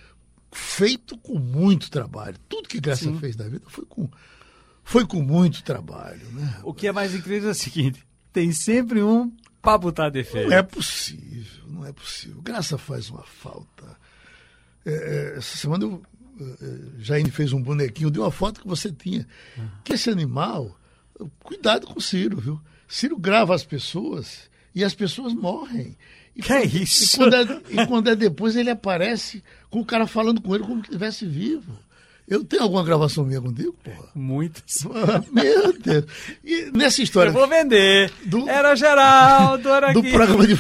[0.51, 2.37] Feito com muito trabalho.
[2.49, 3.19] Tudo que Graça Sim.
[3.19, 4.09] fez na vida foi com,
[4.85, 6.27] foi com muito trabalho.
[6.33, 6.61] Né?
[6.62, 10.51] O que é mais incrível é o seguinte: tem sempre um para botar defeito.
[10.51, 12.42] Não é possível, não é possível.
[12.42, 13.97] Graça faz uma falta.
[14.85, 16.03] É, é essa semana eu,
[16.40, 19.27] é, é, Jaine fez um bonequinho de uma foto que você tinha.
[19.85, 20.77] Que esse animal,
[21.40, 22.61] cuidado com o Ciro, viu?
[22.88, 25.97] Ciro grava as pessoas e as pessoas morrem.
[26.35, 27.14] E que é isso?
[27.14, 30.64] E quando é, e quando é depois ele aparece com o cara falando com ele
[30.64, 31.79] como se estivesse vivo.
[32.27, 34.09] Eu tenho alguma gravação minha contigo, porra?
[34.15, 34.85] Muitas.
[35.31, 36.05] Meu Deus.
[36.45, 37.31] E nessa história.
[37.31, 38.13] Eu vou vender.
[38.25, 40.13] Do, era Geraldo, era do aqui.
[40.13, 40.59] Programa de,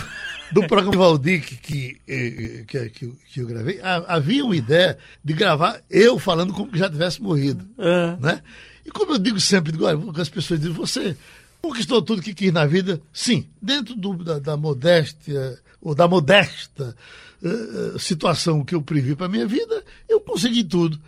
[0.52, 5.32] do programa Valdir que, que, eh, que, que, que eu gravei, havia uma ideia de
[5.32, 7.66] gravar eu falando como que já tivesse morrido.
[7.78, 8.16] É.
[8.20, 8.42] Né?
[8.84, 11.16] E como eu digo sempre, digo, olha, as pessoas dizem, você
[11.62, 13.00] conquistou tudo que quis na vida?
[13.12, 16.94] Sim, dentro do, da, da modéstia, ou da modesta
[17.42, 20.98] uh, situação que eu previ para minha vida, eu consegui tudo.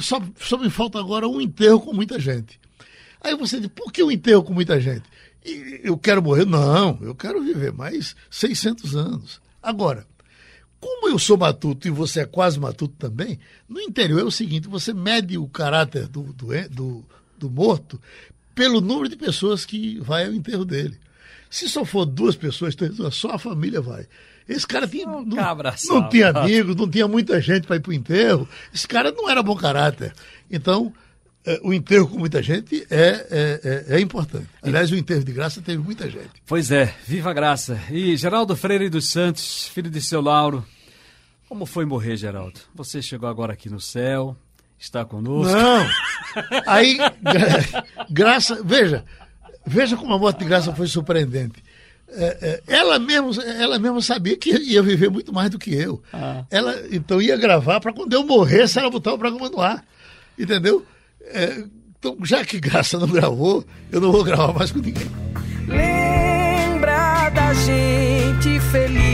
[0.00, 2.58] Só, só me falta agora um enterro com muita gente.
[3.20, 5.04] Aí você diz, por que um enterro com muita gente?
[5.44, 6.44] E eu quero morrer?
[6.44, 9.40] Não, eu quero viver mais 600 anos.
[9.62, 10.06] Agora,
[10.80, 14.68] como eu sou matuto e você é quase matuto também, no interior é o seguinte:
[14.68, 17.04] você mede o caráter do, do, do,
[17.36, 18.00] do morto
[18.54, 20.98] pelo número de pessoas que vai ao enterro dele.
[21.50, 22.76] Se só for duas pessoas,
[23.12, 24.06] só a família vai.
[24.48, 27.92] Esse cara tinha, não, não tinha amigos, não tinha muita gente para ir para o
[27.92, 28.48] enterro.
[28.72, 30.14] Esse cara não era bom caráter.
[30.50, 30.92] Então,
[31.44, 34.46] é, o enterro com muita gente é, é, é, é, importante.
[34.62, 36.30] Aliás, o enterro de graça teve muita gente.
[36.46, 37.80] Pois é, viva a graça.
[37.90, 40.64] E Geraldo Freire dos Santos, filho de seu Lauro.
[41.48, 42.60] Como foi morrer, Geraldo?
[42.74, 44.36] Você chegou agora aqui no céu,
[44.78, 45.52] está conosco.
[45.52, 45.86] Não!
[46.66, 48.62] Aí, gra graça.
[48.62, 49.04] Veja,
[49.66, 51.62] veja como a morte de graça foi surpreendente.
[52.10, 56.02] É, é, ela mesmo ela mesmo sabia que ia viver muito mais do que eu.
[56.12, 56.44] Ah.
[56.50, 59.84] Ela então ia gravar para quando eu morresse ela botar o programa no ar.
[60.38, 60.84] Entendeu?
[61.20, 61.64] É,
[61.98, 65.10] então, já que Graça não gravou, eu não vou gravar mais com ninguém.
[65.66, 69.07] Lembra da gente feliz.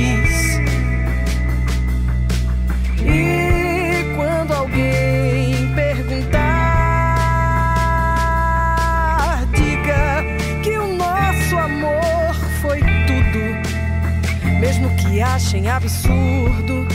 [15.25, 16.87] Achem absurdo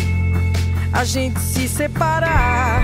[0.94, 2.84] a gente se separar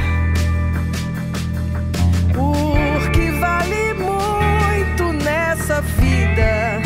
[2.33, 6.81] porque vale muito nessa vida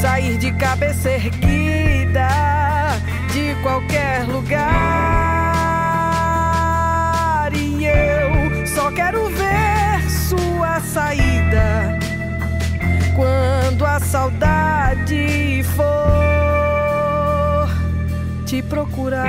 [0.00, 2.28] sair de cabeça erguida
[3.32, 4.66] de qualquer lugar.
[7.52, 11.98] E eu só quero ver sua saída
[13.14, 16.55] quando a saudade for
[18.46, 19.26] te procurar.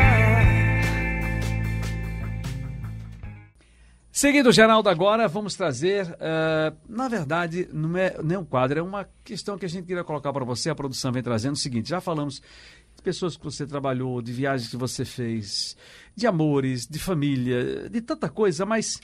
[4.12, 9.10] Seguindo Geraldo agora, vamos trazer, uh, na verdade, não é nem um quadro, é uma
[9.24, 12.00] questão que a gente queria colocar para você, a produção vem trazendo o seguinte, já
[12.00, 12.42] falamos
[12.96, 15.76] de pessoas que você trabalhou, de viagens que você fez,
[16.16, 19.00] de amores, de família, de tanta coisa, mas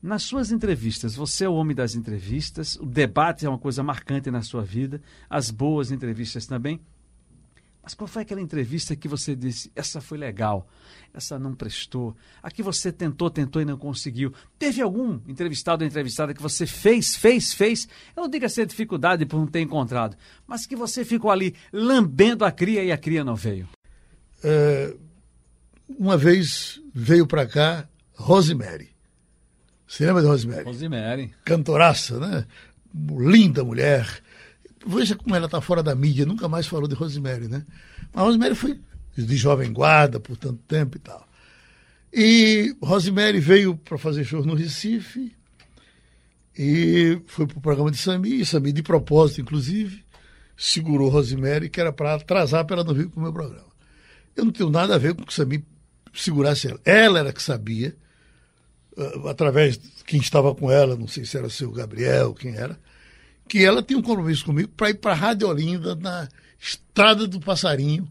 [0.00, 4.30] Nas suas entrevistas, você é o homem das entrevistas, o debate é uma coisa marcante
[4.30, 6.80] na sua vida, as boas entrevistas também.
[7.88, 10.68] Mas qual foi aquela entrevista que você disse, essa foi legal,
[11.14, 14.30] essa não prestou, a que você tentou, tentou e não conseguiu?
[14.58, 19.24] Teve algum entrevistado ou entrevistada que você fez, fez, fez, eu não digo ser dificuldade
[19.24, 23.24] por não ter encontrado, mas que você ficou ali lambendo a cria e a cria
[23.24, 23.66] não veio?
[24.44, 24.94] É,
[25.98, 28.90] uma vez veio para cá Rosemary.
[29.86, 30.64] Você lembra de Rosemary?
[30.64, 31.34] Rosemary.
[31.42, 32.46] Cantoraça, né?
[32.94, 34.22] Linda mulher
[34.86, 37.64] Veja como ela está fora da mídia, nunca mais falou de Rosemary, né?
[38.12, 38.80] Mas Rosemary foi
[39.16, 41.28] de jovem guarda por tanto tempo e tal.
[42.12, 45.36] E Rosemary veio para fazer show no Recife
[46.58, 50.04] e foi para o programa de Sami, e Sami, de propósito, inclusive,
[50.56, 53.68] segurou Rosemary, que era para atrasar para ela não vir para o meu programa.
[54.34, 55.64] Eu não tenho nada a ver com que Sami
[56.12, 56.80] segurasse ela.
[56.84, 57.94] Ela era que sabia,
[58.96, 62.56] uh, através de quem estava com ela, não sei se era o seu Gabriel, quem
[62.56, 62.78] era,
[63.48, 66.28] que ela tinha um compromisso comigo para ir para a Rádio Olinda, na
[66.60, 68.08] Estrada do Passarinho,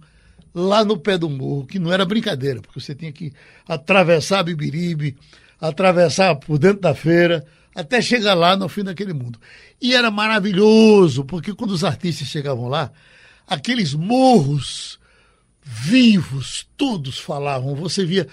[0.54, 3.32] lá no pé do morro, que não era brincadeira, porque você tinha que
[3.68, 5.16] atravessar Bibiribe,
[5.62, 7.46] atravessar por dentro da feira,
[7.76, 9.40] até chegar lá no fim daquele mundo.
[9.80, 12.92] E era maravilhoso, porque quando os artistas chegavam lá,
[13.48, 15.00] aqueles morros
[15.62, 17.76] vivos, todos falavam.
[17.76, 18.28] Você via,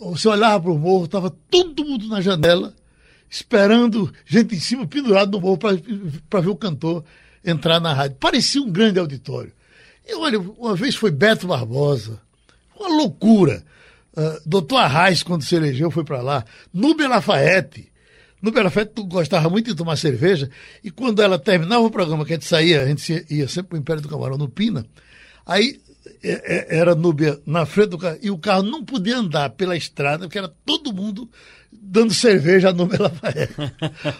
[0.00, 2.74] você olhava para o morro, estava todo mundo na janela
[3.30, 7.04] esperando gente em cima, pendurado no morro, para ver o cantor
[7.44, 8.16] entrar na rádio.
[8.18, 9.52] Parecia um grande auditório.
[10.06, 12.20] E olha, uma vez foi Beto Barbosa,
[12.78, 13.62] uma loucura.
[14.16, 16.44] Uh, Doutor Arraes, quando se elegeu, foi para lá.
[16.72, 17.92] Nubia Lafayette.
[18.40, 20.48] Nubia Lafayette gostava muito de tomar cerveja,
[20.82, 23.76] e quando ela terminava o programa, que a gente saía, a gente ia sempre para
[23.76, 24.86] o Império do Camarão, no Pina,
[25.44, 25.80] aí
[26.22, 29.76] é, é, era Núbia na frente do carro, e o carro não podia andar pela
[29.76, 31.28] estrada, porque era todo mundo
[31.70, 33.54] dando cerveja a Núbia Lafayette,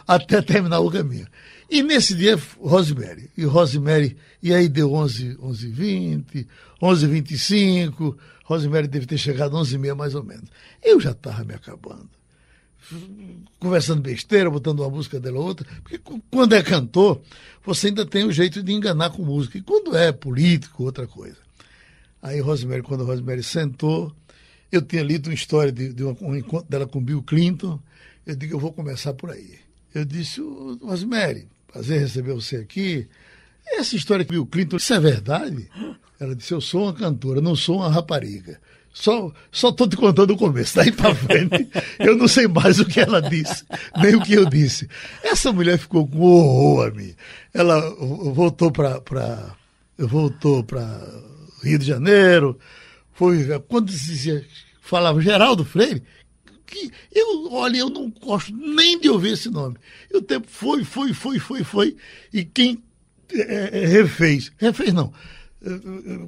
[0.07, 1.27] até terminar o caminho.
[1.71, 3.31] E nesse dia, Rosemary.
[3.37, 6.49] E Rosemary, e aí deu 11, 11 20,
[6.81, 10.49] 11 25, Rosemary deve ter chegado 11 e meia mais ou menos.
[10.83, 12.09] Eu já estava me acabando.
[13.59, 17.21] Conversando besteira, botando uma música dela outra, porque quando é cantor,
[17.63, 19.59] você ainda tem o jeito de enganar com música.
[19.59, 21.37] E quando é político, outra coisa.
[22.23, 24.15] Aí Rosemary, quando Rosemary sentou,
[24.71, 27.81] eu tinha lido uma história de, de um encontro dela com Bill Clinton.
[28.27, 29.59] Eu digo, eu vou começar por aí.
[29.95, 30.41] Eu disse,
[30.83, 33.09] Rosemary, prazer receber você aqui.
[33.67, 35.69] Essa história com Bill Clinton, isso é verdade?
[36.21, 38.61] Ela disse, eu sou uma cantora, não sou uma rapariga.
[38.93, 41.69] Só só te contando o começo, daí para frente
[42.01, 43.65] eu não sei mais o que ela disse,
[43.97, 44.89] nem o que eu disse.
[45.23, 47.15] Essa mulher ficou com horror a mim.
[47.55, 47.79] Ela
[48.33, 49.55] voltou para
[49.97, 50.83] voltou para
[51.63, 52.59] Rio de Janeiro,
[53.19, 54.47] foi quando se dizia,
[54.81, 56.05] falava Geraldo Freire,
[56.65, 59.77] que eu, olha, eu não gosto nem de ouvir esse nome.
[60.09, 61.97] E o tempo foi, foi, foi, foi, foi,
[62.33, 62.81] e quem
[63.33, 65.13] é, é, refez, refez não,
[65.61, 65.79] é, é,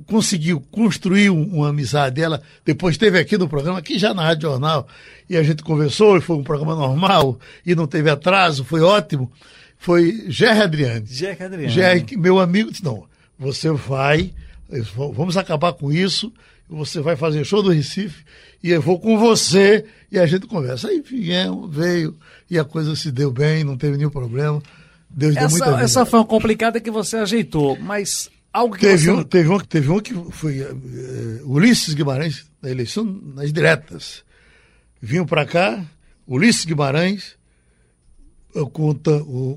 [0.04, 2.20] conseguiu construir uma amizade.
[2.20, 4.88] Ela depois esteve aqui no programa, aqui já na Rádio Jornal,
[5.28, 9.30] e a gente conversou, e foi um programa normal, e não teve atraso, foi ótimo.
[9.78, 11.06] Foi Gerry Adriane.
[11.06, 11.72] Gerry Adriane.
[11.72, 13.06] Gerry, meu amigo, disse, não,
[13.38, 14.34] você vai
[15.14, 16.32] Vamos acabar com isso.
[16.70, 18.24] Você vai fazer show do Recife
[18.62, 20.88] e eu vou com você e a gente conversa.
[20.88, 22.16] Aí viemos, veio
[22.48, 24.62] e a coisa se deu bem, não teve nenhum problema.
[25.08, 25.82] Deus essa, deu muita vida.
[25.82, 29.10] Essa foi uma complicada que você ajeitou, mas algo que teve você...
[29.10, 34.22] Um, teve, um, teve um que foi uh, Ulisses Guimarães, na eleição, nas diretas.
[35.02, 35.84] Vinham para cá,
[36.24, 37.36] Ulisses Guimarães,
[38.72, 38.94] com,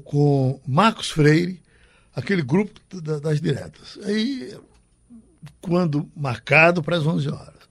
[0.03, 1.61] com Marcos Freire,
[2.15, 2.79] aquele grupo
[3.21, 3.99] das diretas.
[4.03, 4.55] Aí
[5.61, 7.63] quando marcado para as 11 horas.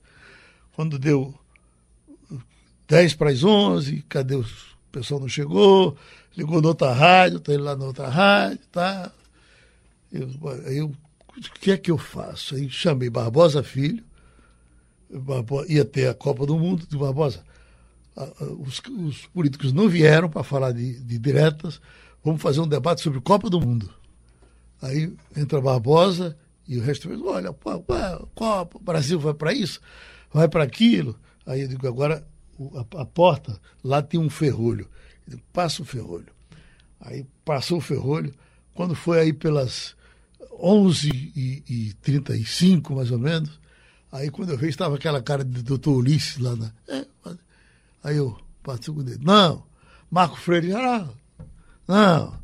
[0.75, 1.33] Quando deu
[2.87, 4.45] 10 para as 11, cadê o
[4.91, 5.97] pessoal não chegou?
[6.35, 9.11] Ligou na outra rádio, está ele lá na outra rádio, tá?
[10.11, 10.29] Eu,
[10.65, 10.91] eu,
[11.27, 12.55] o que é que eu faço?
[12.55, 14.03] Aí chamei Barbosa Filho,
[15.09, 17.43] Barbosa, ia ter a Copa do Mundo de Barbosa.
[18.59, 21.81] Os, os políticos não vieram para falar de, de diretas,
[22.23, 23.89] vamos fazer um debate sobre Copa do Mundo.
[24.81, 27.95] Aí entra Barbosa, e o resto olha, pô, pô,
[28.73, 29.81] o Brasil vai para isso,
[30.31, 31.19] vai para aquilo.
[31.45, 32.25] Aí eu digo, agora
[32.75, 34.87] a, a, porta, lá tem um ferrolho.
[35.27, 36.31] Eu digo, passa o ferrolho.
[37.01, 38.33] Aí passou o ferrolho.
[38.73, 39.93] Quando foi aí pelas
[40.53, 43.59] 11h35, mais ou menos,
[44.11, 46.71] aí quando eu vi, estava aquela cara de doutor Ulisses lá na.
[46.87, 47.05] É,
[48.03, 49.25] aí eu passei com o dedo.
[49.25, 49.65] Não,
[50.09, 51.09] Marco Freire, ah,
[51.87, 52.42] não,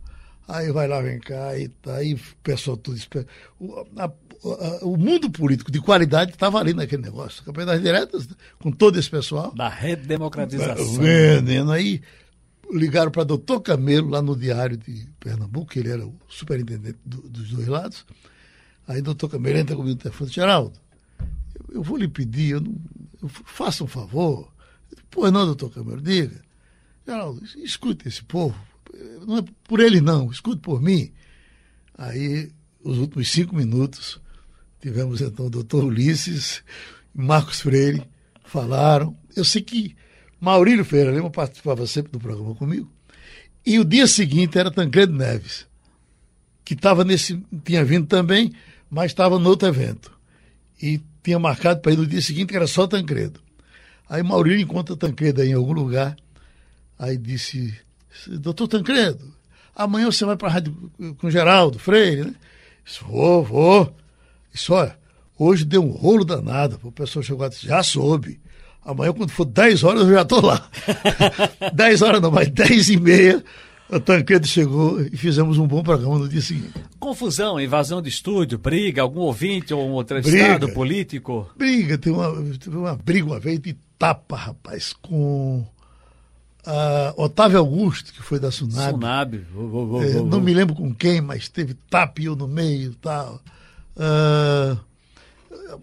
[0.50, 3.28] Aí vai lá, vem cá, e tá aí o pessoal tudo espera.
[3.60, 7.44] O, a, a, o mundo político de qualidade estava ali naquele negócio.
[7.44, 8.28] Campanhas diretas,
[8.60, 9.54] com todo esse pessoal.
[9.54, 10.96] Da redemocratização.
[10.96, 12.02] Vendendo aí.
[12.74, 17.22] ligaram para doutor Camelo, lá no Diário de Pernambuco, que ele era o superintendente do,
[17.30, 18.04] dos dois lados.
[18.88, 20.80] Aí doutor Camelo entra comigo no telefone, Geraldo,
[21.54, 22.76] eu, eu vou lhe pedir, eu não,
[23.22, 24.52] eu, faça um favor.
[25.12, 26.42] Pois não, doutor Camelo, diga.
[27.06, 28.69] Geraldo, escute esse povo.
[29.26, 31.12] Não é por ele não, escute por mim.
[31.98, 32.52] Aí,
[32.84, 34.20] os últimos cinco minutos,
[34.82, 36.64] tivemos então o doutor Ulisses,
[37.14, 38.04] Marcos Freire,
[38.44, 39.16] falaram.
[39.36, 39.96] Eu sei que
[40.40, 42.90] Maurílio Ferreira Lima participava sempre do programa comigo.
[43.66, 45.68] E o dia seguinte era Tancredo Neves,
[46.64, 47.42] que estava nesse.
[47.64, 48.54] tinha vindo também,
[48.90, 50.12] mas estava no outro evento.
[50.82, 53.42] E tinha marcado para ir no dia seguinte, que era só Tancredo.
[54.10, 56.16] Aí Maurílio encontra Tancredo aí em algum lugar.
[56.98, 57.78] Aí disse,
[58.28, 59.34] doutor Tancredo,
[59.76, 62.36] amanhã você vai para a rádio com Geraldo Freire, né?
[62.84, 63.96] Disse, vou, vou.
[64.54, 64.98] Isso, olha,
[65.38, 66.80] hoje deu um rolo danado.
[66.84, 68.40] O pessoal chegou e disse, já soube.
[68.84, 70.68] Amanhã, quando for 10 horas, eu já estou lá.
[71.74, 73.44] 10 horas não, mas 10 e meia,
[73.90, 76.74] o Tancredo chegou e fizemos um bom programa no dia seguinte.
[77.00, 81.50] Confusão, invasão de estúdio, briga, algum ouvinte ou um entrevistado briga, político?
[81.56, 85.66] Briga, teve uma, teve uma briga uma vez de tapa, rapaz, com
[86.66, 88.92] uh, Otávio Augusto, que foi da Sunab.
[88.92, 89.46] Sunab.
[90.04, 91.76] é, não me lembro com quem, mas teve
[92.22, 93.42] eu no meio e tal.
[93.96, 94.80] Uh,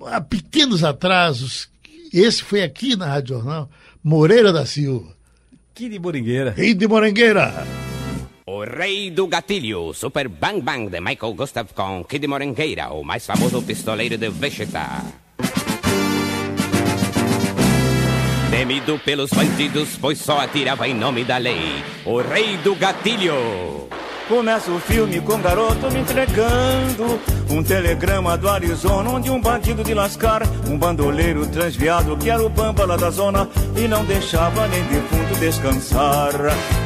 [0.06, 1.68] há pequenos atrasos
[2.12, 3.68] esse foi aqui na Rádio Jornal,
[4.02, 5.14] Moreira da Silva.
[5.74, 6.50] Que de Moringueira.
[6.56, 7.52] Rei de Morangueira.
[8.46, 13.26] O rei do gatilho, Super Bang Bang de Michael Gustav com Kid Morangueira, o mais
[13.26, 15.25] famoso pistoleiro de Vegeta.
[18.50, 21.82] Temido pelos bandidos, pois só atirava em nome da lei.
[22.04, 23.88] O rei do gatilho.
[24.28, 29.84] Começa o filme com um garoto me entregando um telegrama do Arizona, onde um bandido
[29.84, 34.66] de lascar, um bandoleiro transviado que era o bamba lá da zona e não deixava
[34.66, 36.32] nem defunto descansar.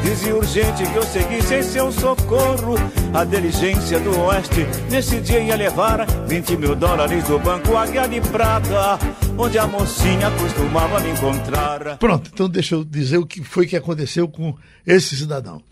[0.02, 2.74] Dizia urgente que eu seguisse em seu socorro.
[3.14, 8.20] A diligência do oeste nesse dia ia levar 20 mil dólares do banco Águia de
[8.20, 8.98] Prata,
[9.40, 11.96] onde a mocinha costumava me encontrar.
[11.96, 14.54] Pronto, então deixa eu dizer o que foi que aconteceu com
[14.86, 15.62] esse cidadão.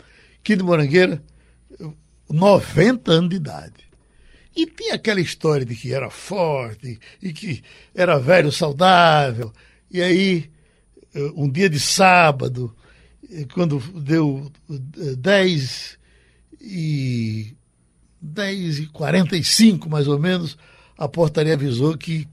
[0.43, 1.21] Kid Morangueira
[2.27, 3.87] 90 anos de idade.
[4.55, 7.61] E tinha aquela história de que era forte e que
[7.93, 9.53] era velho saudável.
[9.91, 10.49] E aí,
[11.13, 12.75] eh, um dia de sábado,
[13.31, 15.97] eh, quando deu 10
[16.59, 17.55] eh, e
[18.19, 20.57] 10 e 45 mais ou menos,
[20.97, 22.27] a portaria avisou que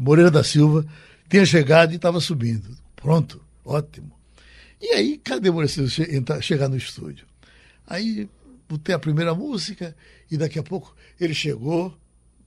[0.00, 0.84] Moreira da Silva
[1.28, 2.76] tinha chegado e estava subindo.
[2.96, 4.12] Pronto, ótimo.
[4.80, 7.26] E aí, cadê Moreira Silva chegar no estúdio?
[7.86, 8.28] Aí
[8.68, 9.96] botei a primeira música
[10.30, 11.98] e daqui a pouco ele chegou,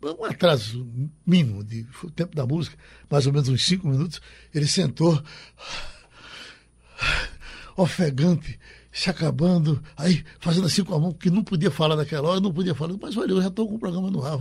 [0.01, 0.87] um atraso
[1.25, 2.77] mínimo de o tempo da música,
[3.09, 4.21] mais ou menos uns cinco minutos,
[4.53, 5.21] ele sentou,
[7.75, 8.59] ofegante,
[8.91, 12.53] se acabando, aí fazendo assim com a mão, que não podia falar naquela hora, não
[12.53, 14.39] podia falar, mas olha, eu já estou com o programa no ar.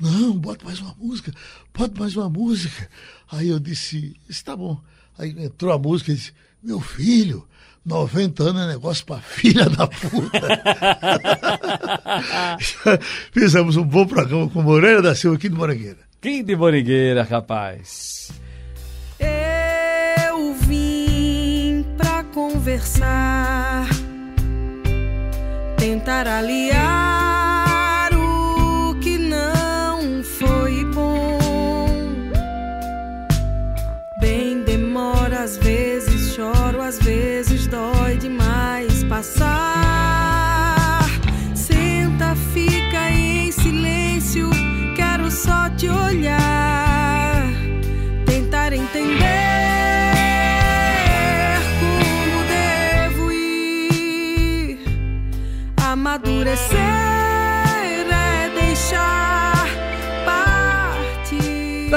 [0.00, 1.32] Não, bota mais uma música,
[1.72, 2.88] bota mais uma música.
[3.30, 4.78] Aí eu disse, está bom.
[5.18, 6.32] Aí entrou a música e disse,
[6.62, 7.46] meu filho,
[7.84, 10.40] 90 anos é negócio para filha da puta.
[13.32, 15.98] Fizemos um bom programa com Moreira da Silva aqui de Morangueira.
[16.20, 18.30] Quem de Morangueira, rapaz?
[22.62, 23.88] Conversar,
[25.78, 27.11] tentar aliar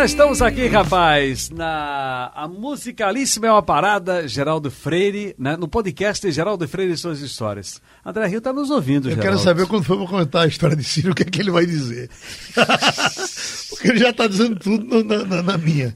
[0.06, 5.58] estamos aqui, rapaz, na a musicalíssima é uma parada, Geraldo Freire, né?
[5.58, 7.82] no podcast Geraldo Freire e suas histórias.
[8.06, 9.22] André Rio está nos ouvindo, Eu Geraldo.
[9.24, 11.66] quero saber quando for comentar a história de Ciro, o que é que ele vai
[11.66, 12.12] dizer.
[13.72, 15.96] porque ele já está dizendo tudo na, na, na, minha.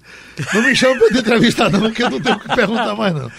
[0.56, 3.32] Não me chama para entrevistar não, porque eu não tenho o que perguntar mais não.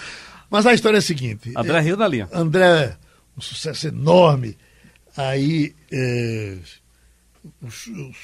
[0.49, 1.51] Mas a história é a seguinte.
[1.53, 2.29] André Rio da linha.
[2.31, 2.95] André,
[3.37, 4.57] um sucesso enorme.
[5.17, 5.75] Aí...
[5.91, 6.55] É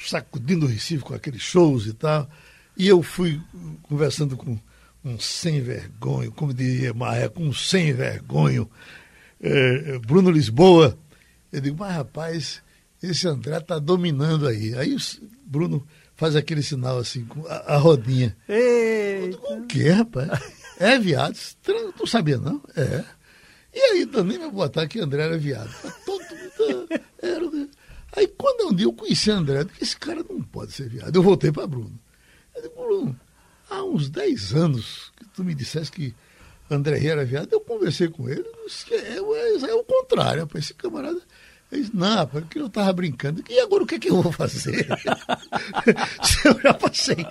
[0.06, 2.28] sacudindo o Recife com aqueles shows e tal.
[2.76, 3.40] E eu fui
[3.82, 4.58] conversando com
[5.04, 8.70] um sem vergonho, como diria Marreco, um sem vergonho,
[9.40, 10.98] é, Bruno Lisboa.
[11.52, 12.62] Eu digo, mas rapaz,
[13.02, 14.74] esse André está dominando aí.
[14.74, 14.98] Aí o
[15.44, 18.36] Bruno faz aquele sinal assim, com a, a rodinha.
[18.48, 19.38] Eita.
[19.54, 20.28] O que, rapaz?
[20.78, 21.36] É, viado?
[21.98, 22.62] Não sabia, não?
[22.76, 23.04] É.
[23.74, 25.70] E aí também me botar que André era viado.
[26.04, 26.88] Todo mundo
[27.20, 27.68] era.
[28.18, 31.14] Aí quando um dia eu conheci André, eu disse, esse cara não pode ser viado.
[31.14, 31.96] Eu voltei para Bruno.
[32.52, 33.20] Eu disse, Bruno,
[33.70, 36.14] há uns 10 anos que tu me disseste que
[36.68, 40.74] André era viado, eu conversei com ele, disse, é, é, é, o contrário, rapaz, esse
[40.74, 41.20] camarada.
[41.70, 43.44] Ele disse, não, rapaz, porque eu estava brincando.
[43.48, 44.88] E agora o que, é que eu vou fazer?
[46.44, 47.24] eu já passei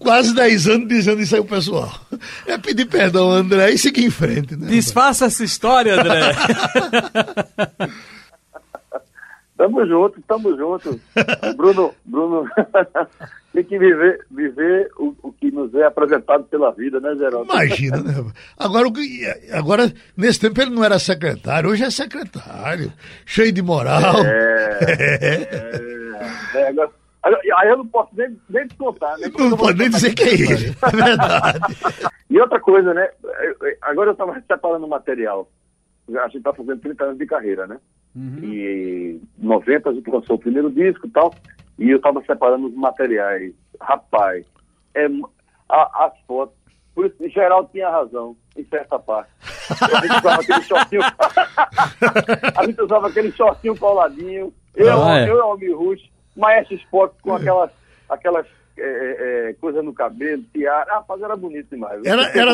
[0.00, 2.08] quase 10 anos dizendo isso aí pro pessoal.
[2.44, 4.56] É pedir perdão, André, e seguir em frente.
[4.56, 6.34] Né, Desfaça essa história, André.
[9.56, 11.00] Tamo junto, tamo junto.
[11.56, 12.46] Bruno, Bruno
[13.54, 17.50] tem que viver, viver o, o, que nos é apresentado pela vida, né, Geraldo?
[17.50, 18.12] Imagina, né?
[18.58, 18.86] Agora,
[19.52, 22.92] agora, nesse tempo ele não era secretário, hoje é secretário,
[23.24, 24.16] cheio de moral.
[24.26, 24.78] É.
[26.52, 26.90] é, é agora,
[27.24, 29.30] aí eu não posso nem, nem te contar, né?
[29.38, 31.58] Não pode nem dizer que é ele, é verdade.
[32.28, 33.08] e outra coisa, né?
[33.80, 35.48] Agora eu estava separando o material.
[36.08, 37.78] A gente está fazendo 30 anos de carreira, né?
[38.14, 38.38] Uhum.
[38.42, 41.34] E em 90 a gente lançou o primeiro disco e tal,
[41.78, 43.52] e eu estava separando os materiais.
[43.80, 44.46] Rapaz,
[44.94, 45.06] é,
[45.68, 46.56] a, as fotos,
[46.94, 49.30] por isso, Geraldo tinha razão, em certa parte.
[49.70, 51.02] A gente usava aquele shortinho.
[52.56, 54.54] a gente usava aquele shortinho coladinho.
[54.74, 55.30] Eu, ah, é.
[55.30, 57.70] eu Almir Rush, Maestro Sport com aquelas,
[58.08, 58.46] aquelas
[58.78, 60.86] é, é, é, coisa no cabelo, tiara.
[60.90, 62.04] Ah, rapaz, era bonito demais.
[62.04, 62.52] Era, era,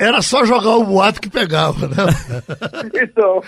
[0.00, 1.96] era só jogar o boato que pegava, né?
[3.02, 3.40] então.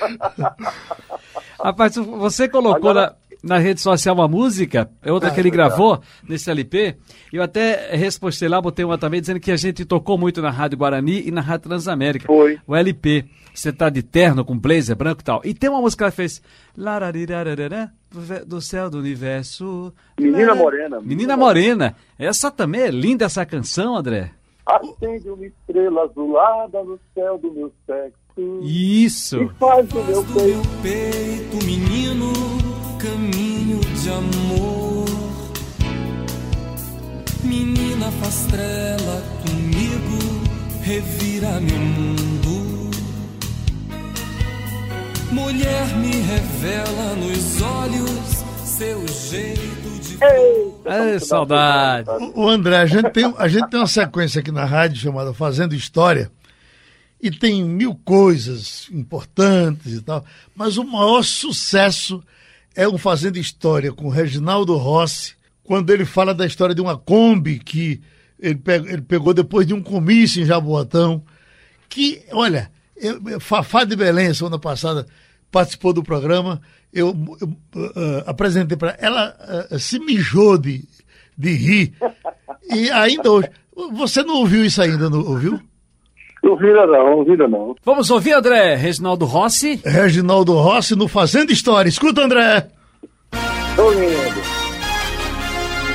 [1.62, 3.16] Rapaz, você colocou Agora...
[3.43, 6.97] na, rede social uma música, é outra ah, que ele gravou nesse LP.
[7.32, 10.78] Eu até respostei lá, botei uma também, dizendo que a gente tocou muito na Rádio
[10.78, 12.26] Guarani e na Rádio Transamérica.
[12.26, 12.59] Foi.
[12.66, 13.24] O LP.
[13.55, 15.40] Você tá de terno, com blazer branco e tal.
[15.45, 16.43] E tem uma música que ela fez.
[18.47, 19.93] Do céu do universo.
[20.18, 21.01] Menina Morena.
[21.01, 21.97] Menina Morena.
[22.18, 24.30] Essa também é linda, essa canção, André.
[24.64, 28.22] Acende uma estrela azulada no céu do meu sexo.
[28.62, 29.43] Isso.
[29.43, 30.40] E faz do meu peito.
[30.40, 32.32] meu peito, menino,
[33.03, 35.07] caminho de amor.
[37.42, 40.18] Menina, faz trela comigo,
[40.82, 42.90] revira meu mundo.
[45.32, 50.18] Mulher me revela nos olhos seu jeito de.
[50.22, 52.09] Ei, saudade.
[52.34, 55.34] O, o André, a gente, tem, a gente tem uma sequência aqui na rádio chamada
[55.34, 56.30] Fazendo História
[57.20, 60.24] e tem mil coisas importantes e tal,
[60.55, 62.22] mas o maior sucesso
[62.75, 67.59] é um Fazendo História com Reginaldo Rossi, quando ele fala da história de uma Kombi
[67.59, 68.01] que
[68.39, 71.23] ele pegou, depois de um comício em Jaboatão,
[71.89, 75.07] que, olha, eu, Fafá de Belém, semana passada,
[75.51, 76.61] participou do programa,
[76.93, 79.37] eu, eu uh, apresentei para ela,
[79.70, 80.85] uh, se mijou de,
[81.39, 81.95] de rir,
[82.68, 83.49] e ainda hoje,
[83.93, 85.61] você não ouviu isso ainda, não ouviu?
[86.53, 87.74] Ouvida não, ouvida não.
[87.82, 88.74] Vamos ouvir, André.
[88.74, 89.80] Reginaldo Rossi.
[89.82, 91.88] Reginaldo Rossi no Fazendo História.
[91.88, 92.68] Escuta, André.
[93.74, 94.42] Tô lindo.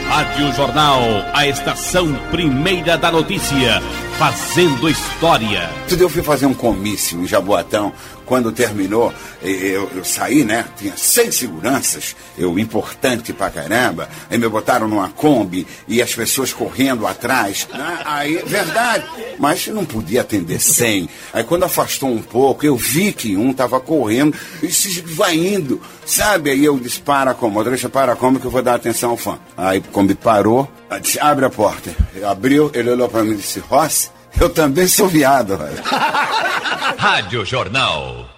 [0.10, 1.02] Rádio Jornal,
[1.32, 3.82] a estação primeira da notícia,
[4.18, 5.70] fazendo história.
[6.00, 7.94] Eu fui fazer um comício em Jaboatão
[8.28, 9.12] quando terminou,
[9.42, 10.66] eu, eu, saí, né?
[10.78, 14.10] Tinha seis seguranças, eu importante pra caramba.
[14.30, 17.68] Aí me botaram numa Kombi e as pessoas correndo atrás.
[17.74, 18.00] Né?
[18.06, 19.06] Aí, verdade,
[19.40, 21.10] mas não podia atender cem.
[21.34, 25.82] Aí quando afastou um pouco, eu vi que um tava correndo e se vai indo,
[26.06, 26.52] sabe?
[26.52, 29.40] Aí eu disse, para como, deixa para como que eu vou dar atenção ao fã.
[29.56, 30.70] Aí a Kombi parou,
[31.02, 31.96] disse, abre a porta.
[32.30, 34.10] Abriu, ele olhou para mim e disse, Rossi,
[34.40, 35.58] eu também sou viado.
[36.98, 38.30] Rádio Jornal.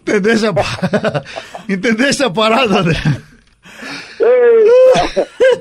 [0.00, 0.52] Entendesse a,
[1.68, 2.94] Entendesse a parada, né?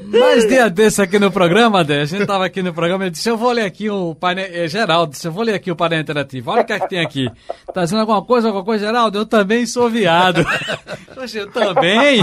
[0.05, 3.29] Mais dia desse aqui no programa, Dé, a gente tava aqui no programa e disse,
[3.29, 5.99] eu vou ler aqui o painel, é, Geraldo, disse, eu vou ler aqui o painel
[5.99, 7.29] interativo, olha o que é que tem aqui.
[7.73, 9.19] Tá dizendo alguma coisa, alguma coisa, Geraldo?
[9.19, 10.45] Eu também sou viado.
[11.13, 12.21] Poxa, eu também?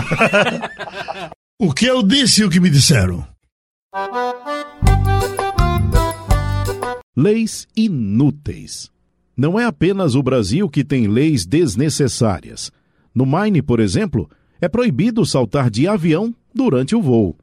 [1.60, 3.26] o que eu disse e o que me disseram?
[7.16, 8.90] Leis inúteis.
[9.36, 12.72] Não é apenas o Brasil que tem leis desnecessárias.
[13.14, 14.28] No Maine, por exemplo,
[14.60, 17.36] é proibido saltar de avião durante o voo.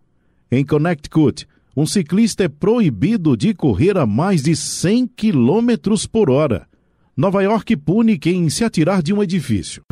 [0.51, 6.67] Em Connecticut, um ciclista é proibido de correr a mais de 100 km por hora.
[7.15, 9.83] Nova York pune quem se atirar de um edifício.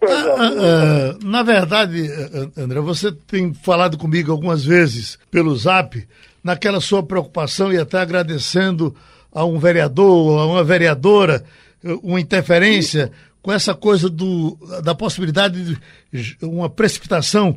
[0.00, 2.08] Ah, ah, ah, na verdade,
[2.56, 6.06] André, você tem falado comigo algumas vezes pelo zap
[6.42, 8.94] naquela sua preocupação e até agradecendo
[9.32, 11.44] a um vereador, a uma vereadora,
[12.02, 13.10] uma interferência
[13.42, 15.78] com essa coisa do, da possibilidade
[16.12, 17.56] de uma precipitação,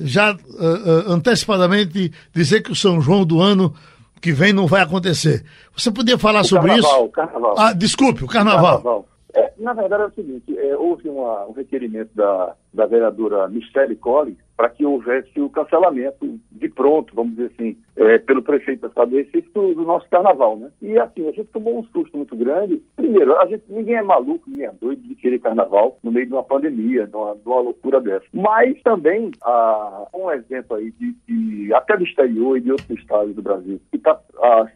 [0.00, 3.74] já uh, antecipadamente dizer que o São João do ano
[4.20, 5.44] que vem não vai acontecer.
[5.76, 7.04] Você podia falar O sobre carnaval, isso?
[7.04, 7.54] o carnaval.
[7.58, 9.06] Ah, desculpe, o carnaval.
[9.32, 13.94] É, na verdade é o seguinte, é, houve uma- um requerimento da, da vereadora Michele
[13.96, 18.88] Collins para que houvesse o cancelamento de pronto, vamos dizer assim, é, pelo prefeito do
[18.88, 20.70] estado do Recife do, nosso carnaval, né?
[20.82, 22.82] E assim, a gente tomou um susto muito grande.
[22.94, 26.34] Primeiro, a gente, ninguém é maluco, ninguém é doido de querer carnaval no meio de
[26.34, 28.26] uma pandemia, de uma, de uma loucura dessa.
[28.34, 33.34] Mas também, ah, um exemplo aí de, de- até do exterior e de outros estados
[33.34, 34.20] do Brasil, que está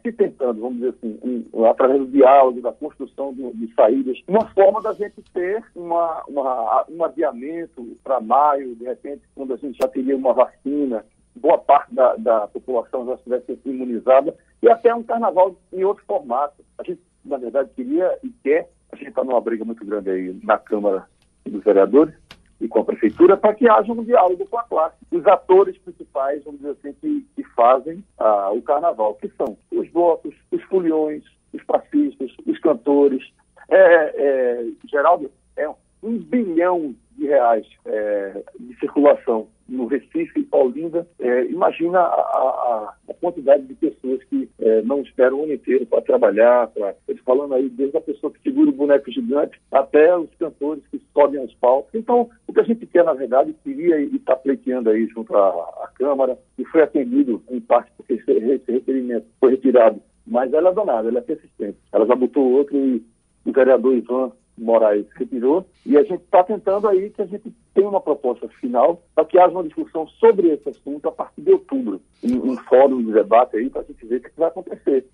[0.03, 1.19] se tentando, vamos dizer assim,
[1.53, 6.85] um- através do diálogo, da construção de saídas, uma forma da gente ter uma, uma,
[6.91, 11.05] um adiamento para maio, de repente, quando a gente já teria uma vacina,
[11.35, 16.65] boa parte da, da população já estivesse imunizada, e até um carnaval em outro formato.
[16.79, 20.41] A gente, na verdade, queria e quer, a gente está numa briga muito grande aí
[20.43, 21.07] na Câmara
[21.45, 22.15] dos Vereadores
[22.61, 24.97] e com a Prefeitura, para que haja um diálogo com a classe.
[25.11, 29.89] Os atores principais, vamos dizer assim, que, que fazem ah, o carnaval, que são os
[29.91, 33.23] blocos, os foliões, os passistas, os cantores.
[33.69, 35.69] É, é, Geraldo, é
[36.03, 41.07] um bilhão de reais é, de circulação no Recife, Olinda.
[41.19, 45.87] É, imagina a, a- a quantidade de pessoas que é, não esperam o ano inteiro
[45.87, 46.95] para trabalhar, pra,
[47.25, 51.41] falando aí desde a pessoa que segura o boneco gigante até os cantores que sobem
[51.41, 51.95] aos palcos.
[51.95, 55.49] Então, o que a gente quer, na verdade, queria e está pleiteando aí junto à,
[55.49, 60.71] à Câmara, e foi atendido em parte porque esse, esse requerimento foi retirado, mas ela
[60.71, 61.79] é danada, ela é persistente.
[61.93, 63.03] Ela já botou outro e
[63.47, 67.89] o vereador Ivan Moraes retirou, e a gente está tentando aí que a gente tenha
[67.89, 72.01] uma proposta final para que haja uma discussão sobre esse assunto a partir de outubro,
[72.23, 75.07] um, um fórum de debate aí para a gente ver o que vai acontecer.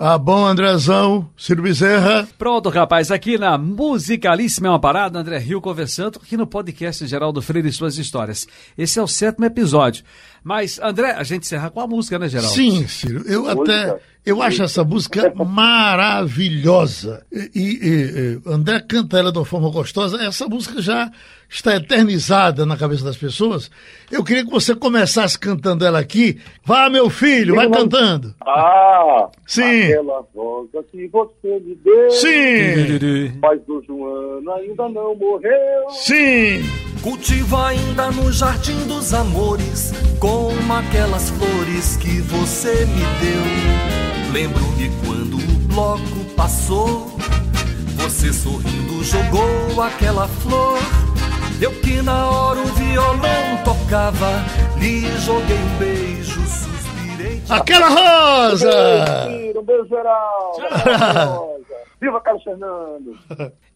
[0.00, 2.28] Ah, bom, Andrezão, Ciro Bezerra.
[2.38, 7.42] Pronto, rapaz, aqui na Musicalíssima é uma parada, André Rio conversando aqui no podcast Geraldo
[7.42, 8.46] Freire e suas histórias.
[8.76, 10.04] Esse é o sétimo episódio.
[10.44, 12.54] Mas, André, a gente encerra com a música, né, Geraldo?
[12.54, 17.26] Sim, Ciro, eu até eu acho essa música maravilhosa.
[17.32, 20.22] E, e- e André canta ela de uma forma gostosa.
[20.22, 21.10] Essa música já
[21.48, 23.70] está eternizada na cabeça das pessoas.
[24.10, 26.38] Eu queria que você começasse cantando ela aqui.
[26.64, 28.34] Vá, meu filho, vai cantando.
[28.42, 29.28] Ah!
[29.46, 29.84] Sim.
[29.84, 30.24] Aquela
[30.90, 32.10] que você me deu.
[32.10, 33.38] Sim.
[33.40, 35.90] Mas o Joana ainda não morreu.
[35.90, 36.62] Sim.
[37.02, 44.32] Cultivo ainda no jardim dos amores, como aquelas flores que você me deu.
[44.32, 47.16] Lembro-me quando o bloco passou,
[47.98, 50.78] você sorrindo jogou aquela flor.
[51.60, 54.30] Eu que na hora o violão tocava,
[54.78, 57.42] lhe joguei um beijo, suspirei.
[57.48, 58.70] Aquela rosa!
[59.56, 61.50] Um beijo geral.
[62.00, 63.18] Viva Carlos Fernando.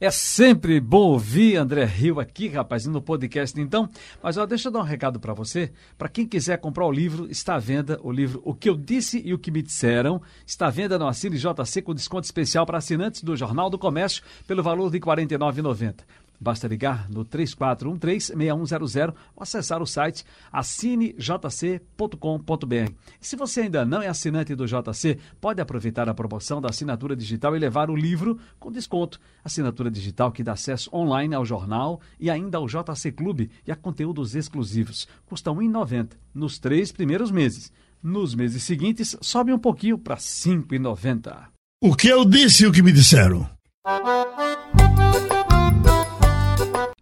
[0.01, 3.89] É sempre bom ouvir André Rio aqui, rapaz, no podcast então.
[4.21, 5.73] Mas ó, deixa eu dar um recado para você.
[5.97, 9.23] Para quem quiser comprar o livro, está à venda o livro O que eu disse
[9.25, 10.21] e o que me disseram.
[10.45, 14.25] Está à venda no Assine JC com desconto especial para assinantes do Jornal do Comércio
[14.47, 16.01] pelo valor de R$ 49,90.
[16.43, 22.93] Basta ligar no 3413-6100 ou acessar o site assinejc.com.br.
[23.21, 27.55] Se você ainda não é assinante do JC, pode aproveitar a promoção da assinatura digital
[27.55, 29.21] e levar o livro com desconto.
[29.45, 33.77] Assinatura digital que dá acesso online ao jornal e ainda ao JC Clube e a
[33.77, 35.07] conteúdos exclusivos.
[35.25, 37.73] Custa R$ 1,90 nos três primeiros meses.
[38.03, 41.53] Nos meses seguintes, sobe um pouquinho para R$ 5,90.
[41.81, 43.49] O que eu disse e o que me disseram.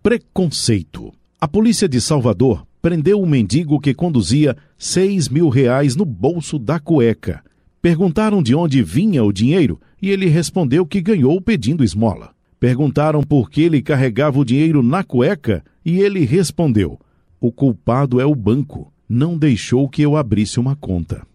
[0.02, 1.12] Preconceito.
[1.38, 6.80] A polícia de Salvador prendeu um mendigo que conduzia seis mil reais no bolso da
[6.80, 7.44] cueca.
[7.82, 12.30] Perguntaram de onde vinha o dinheiro e ele respondeu que ganhou pedindo esmola.
[12.58, 16.98] Perguntaram por que ele carregava o dinheiro na cueca e ele respondeu:
[17.38, 18.90] O culpado é o banco.
[19.06, 21.26] Não deixou que eu abrisse uma conta.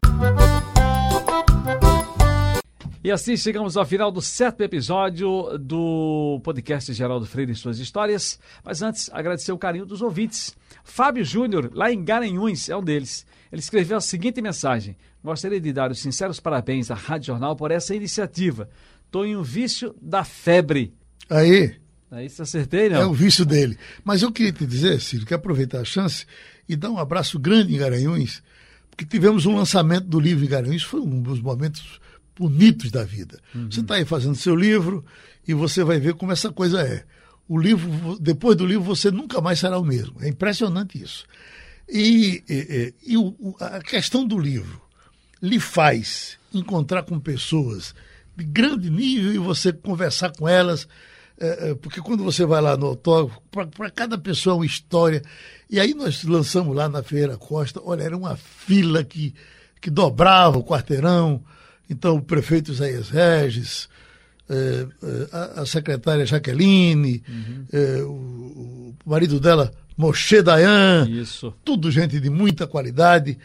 [3.06, 8.40] E assim chegamos ao final do sétimo episódio do podcast Geraldo Freire e suas histórias.
[8.64, 10.56] Mas antes, agradecer o carinho dos ouvintes.
[10.84, 13.24] Fábio Júnior, lá em Garanhuns, é um deles.
[13.52, 17.70] Ele escreveu a seguinte mensagem: Gostaria de dar os sinceros parabéns à Rádio Jornal por
[17.70, 18.68] essa iniciativa.
[19.06, 20.92] Estou em um vício da febre.
[21.30, 21.76] Aí,
[22.10, 23.02] Aí se acertei, não?
[23.02, 23.78] é o vício dele.
[24.04, 26.26] Mas eu queria te dizer, Ciro, que aproveitar a chance
[26.68, 28.42] e dar um abraço grande em Garanhuns,
[28.90, 32.00] porque tivemos um lançamento do livro em Garanhuns, foi um dos momentos
[32.38, 33.40] bonitos da vida.
[33.72, 35.04] Você está aí fazendo seu livro
[35.48, 37.04] e você vai ver como essa coisa é.
[37.48, 40.16] O livro, depois do livro, você nunca mais será o mesmo.
[40.22, 41.26] É impressionante isso.
[41.88, 44.82] E, e, e- o- o- a questão do livro
[45.42, 47.94] lhe faz encontrar com pessoas
[48.36, 50.88] de grande nível e você conversar com elas,
[51.40, 55.22] é, é, porque quando você vai lá no autógrafo, para cada pessoa é uma história.
[55.70, 59.36] E aí nós lançamos lá na Feira Costa, olha, era uma fila que,
[59.80, 61.44] que dobrava o quarteirão,
[61.90, 63.90] Então, o prefeito Isaías Regis,
[64.50, 67.66] é, é, a, a, secretária Jaqueline, uhum.
[68.06, 71.08] o, o, marido dela, Moshe Dayan.
[71.10, 71.54] Isso.
[71.64, 73.38] Tudo gente de muita qualidade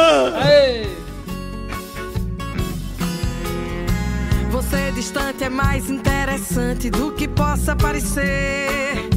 [4.50, 9.08] Você distante é mais interessante do que possa parecer.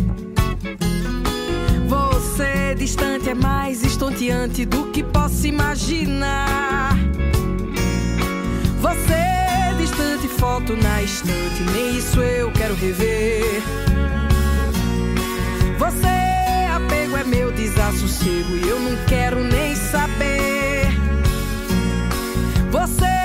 [1.86, 6.96] Você distante é mais estonteante do que possa imaginar.
[8.80, 13.62] Você distante, foto na estante, nem isso eu quero rever.
[15.78, 16.22] Você
[17.18, 20.88] é meu desassossego e eu não quero nem saber.
[22.72, 23.24] Você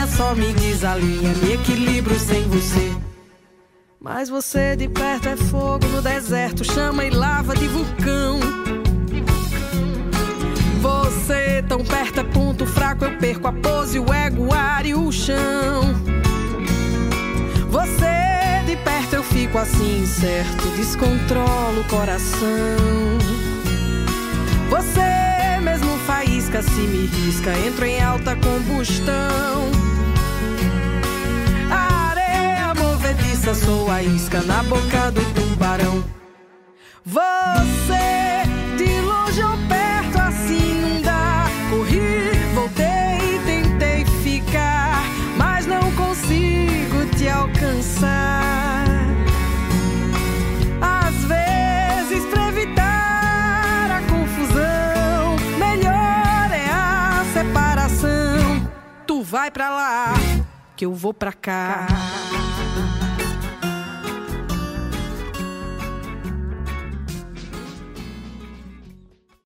[0.00, 2.90] minha só me desalinha, me equilibro sem você.
[4.00, 8.40] Mas você de perto é fogo no deserto, chama e lava de vulcão.
[10.80, 14.94] Você tão perto é ponto fraco, eu perco a pose, o ego, o ar e
[14.94, 15.82] o chão.
[17.68, 17.99] Você
[19.50, 22.38] fico assim incerto, descontrolo o coração.
[24.68, 29.70] Você mesmo faísca se me risca, entro em alta combustão.
[31.68, 36.04] A areia movediça, sou a isca na boca do tubarão.
[37.04, 38.44] Você
[38.76, 41.46] de longe ou perto, assim não dá.
[41.70, 45.02] Corri, voltei, tentei ficar,
[45.36, 48.39] mas não consigo te alcançar.
[59.70, 60.14] Lá,
[60.76, 61.86] que eu vou pra cá.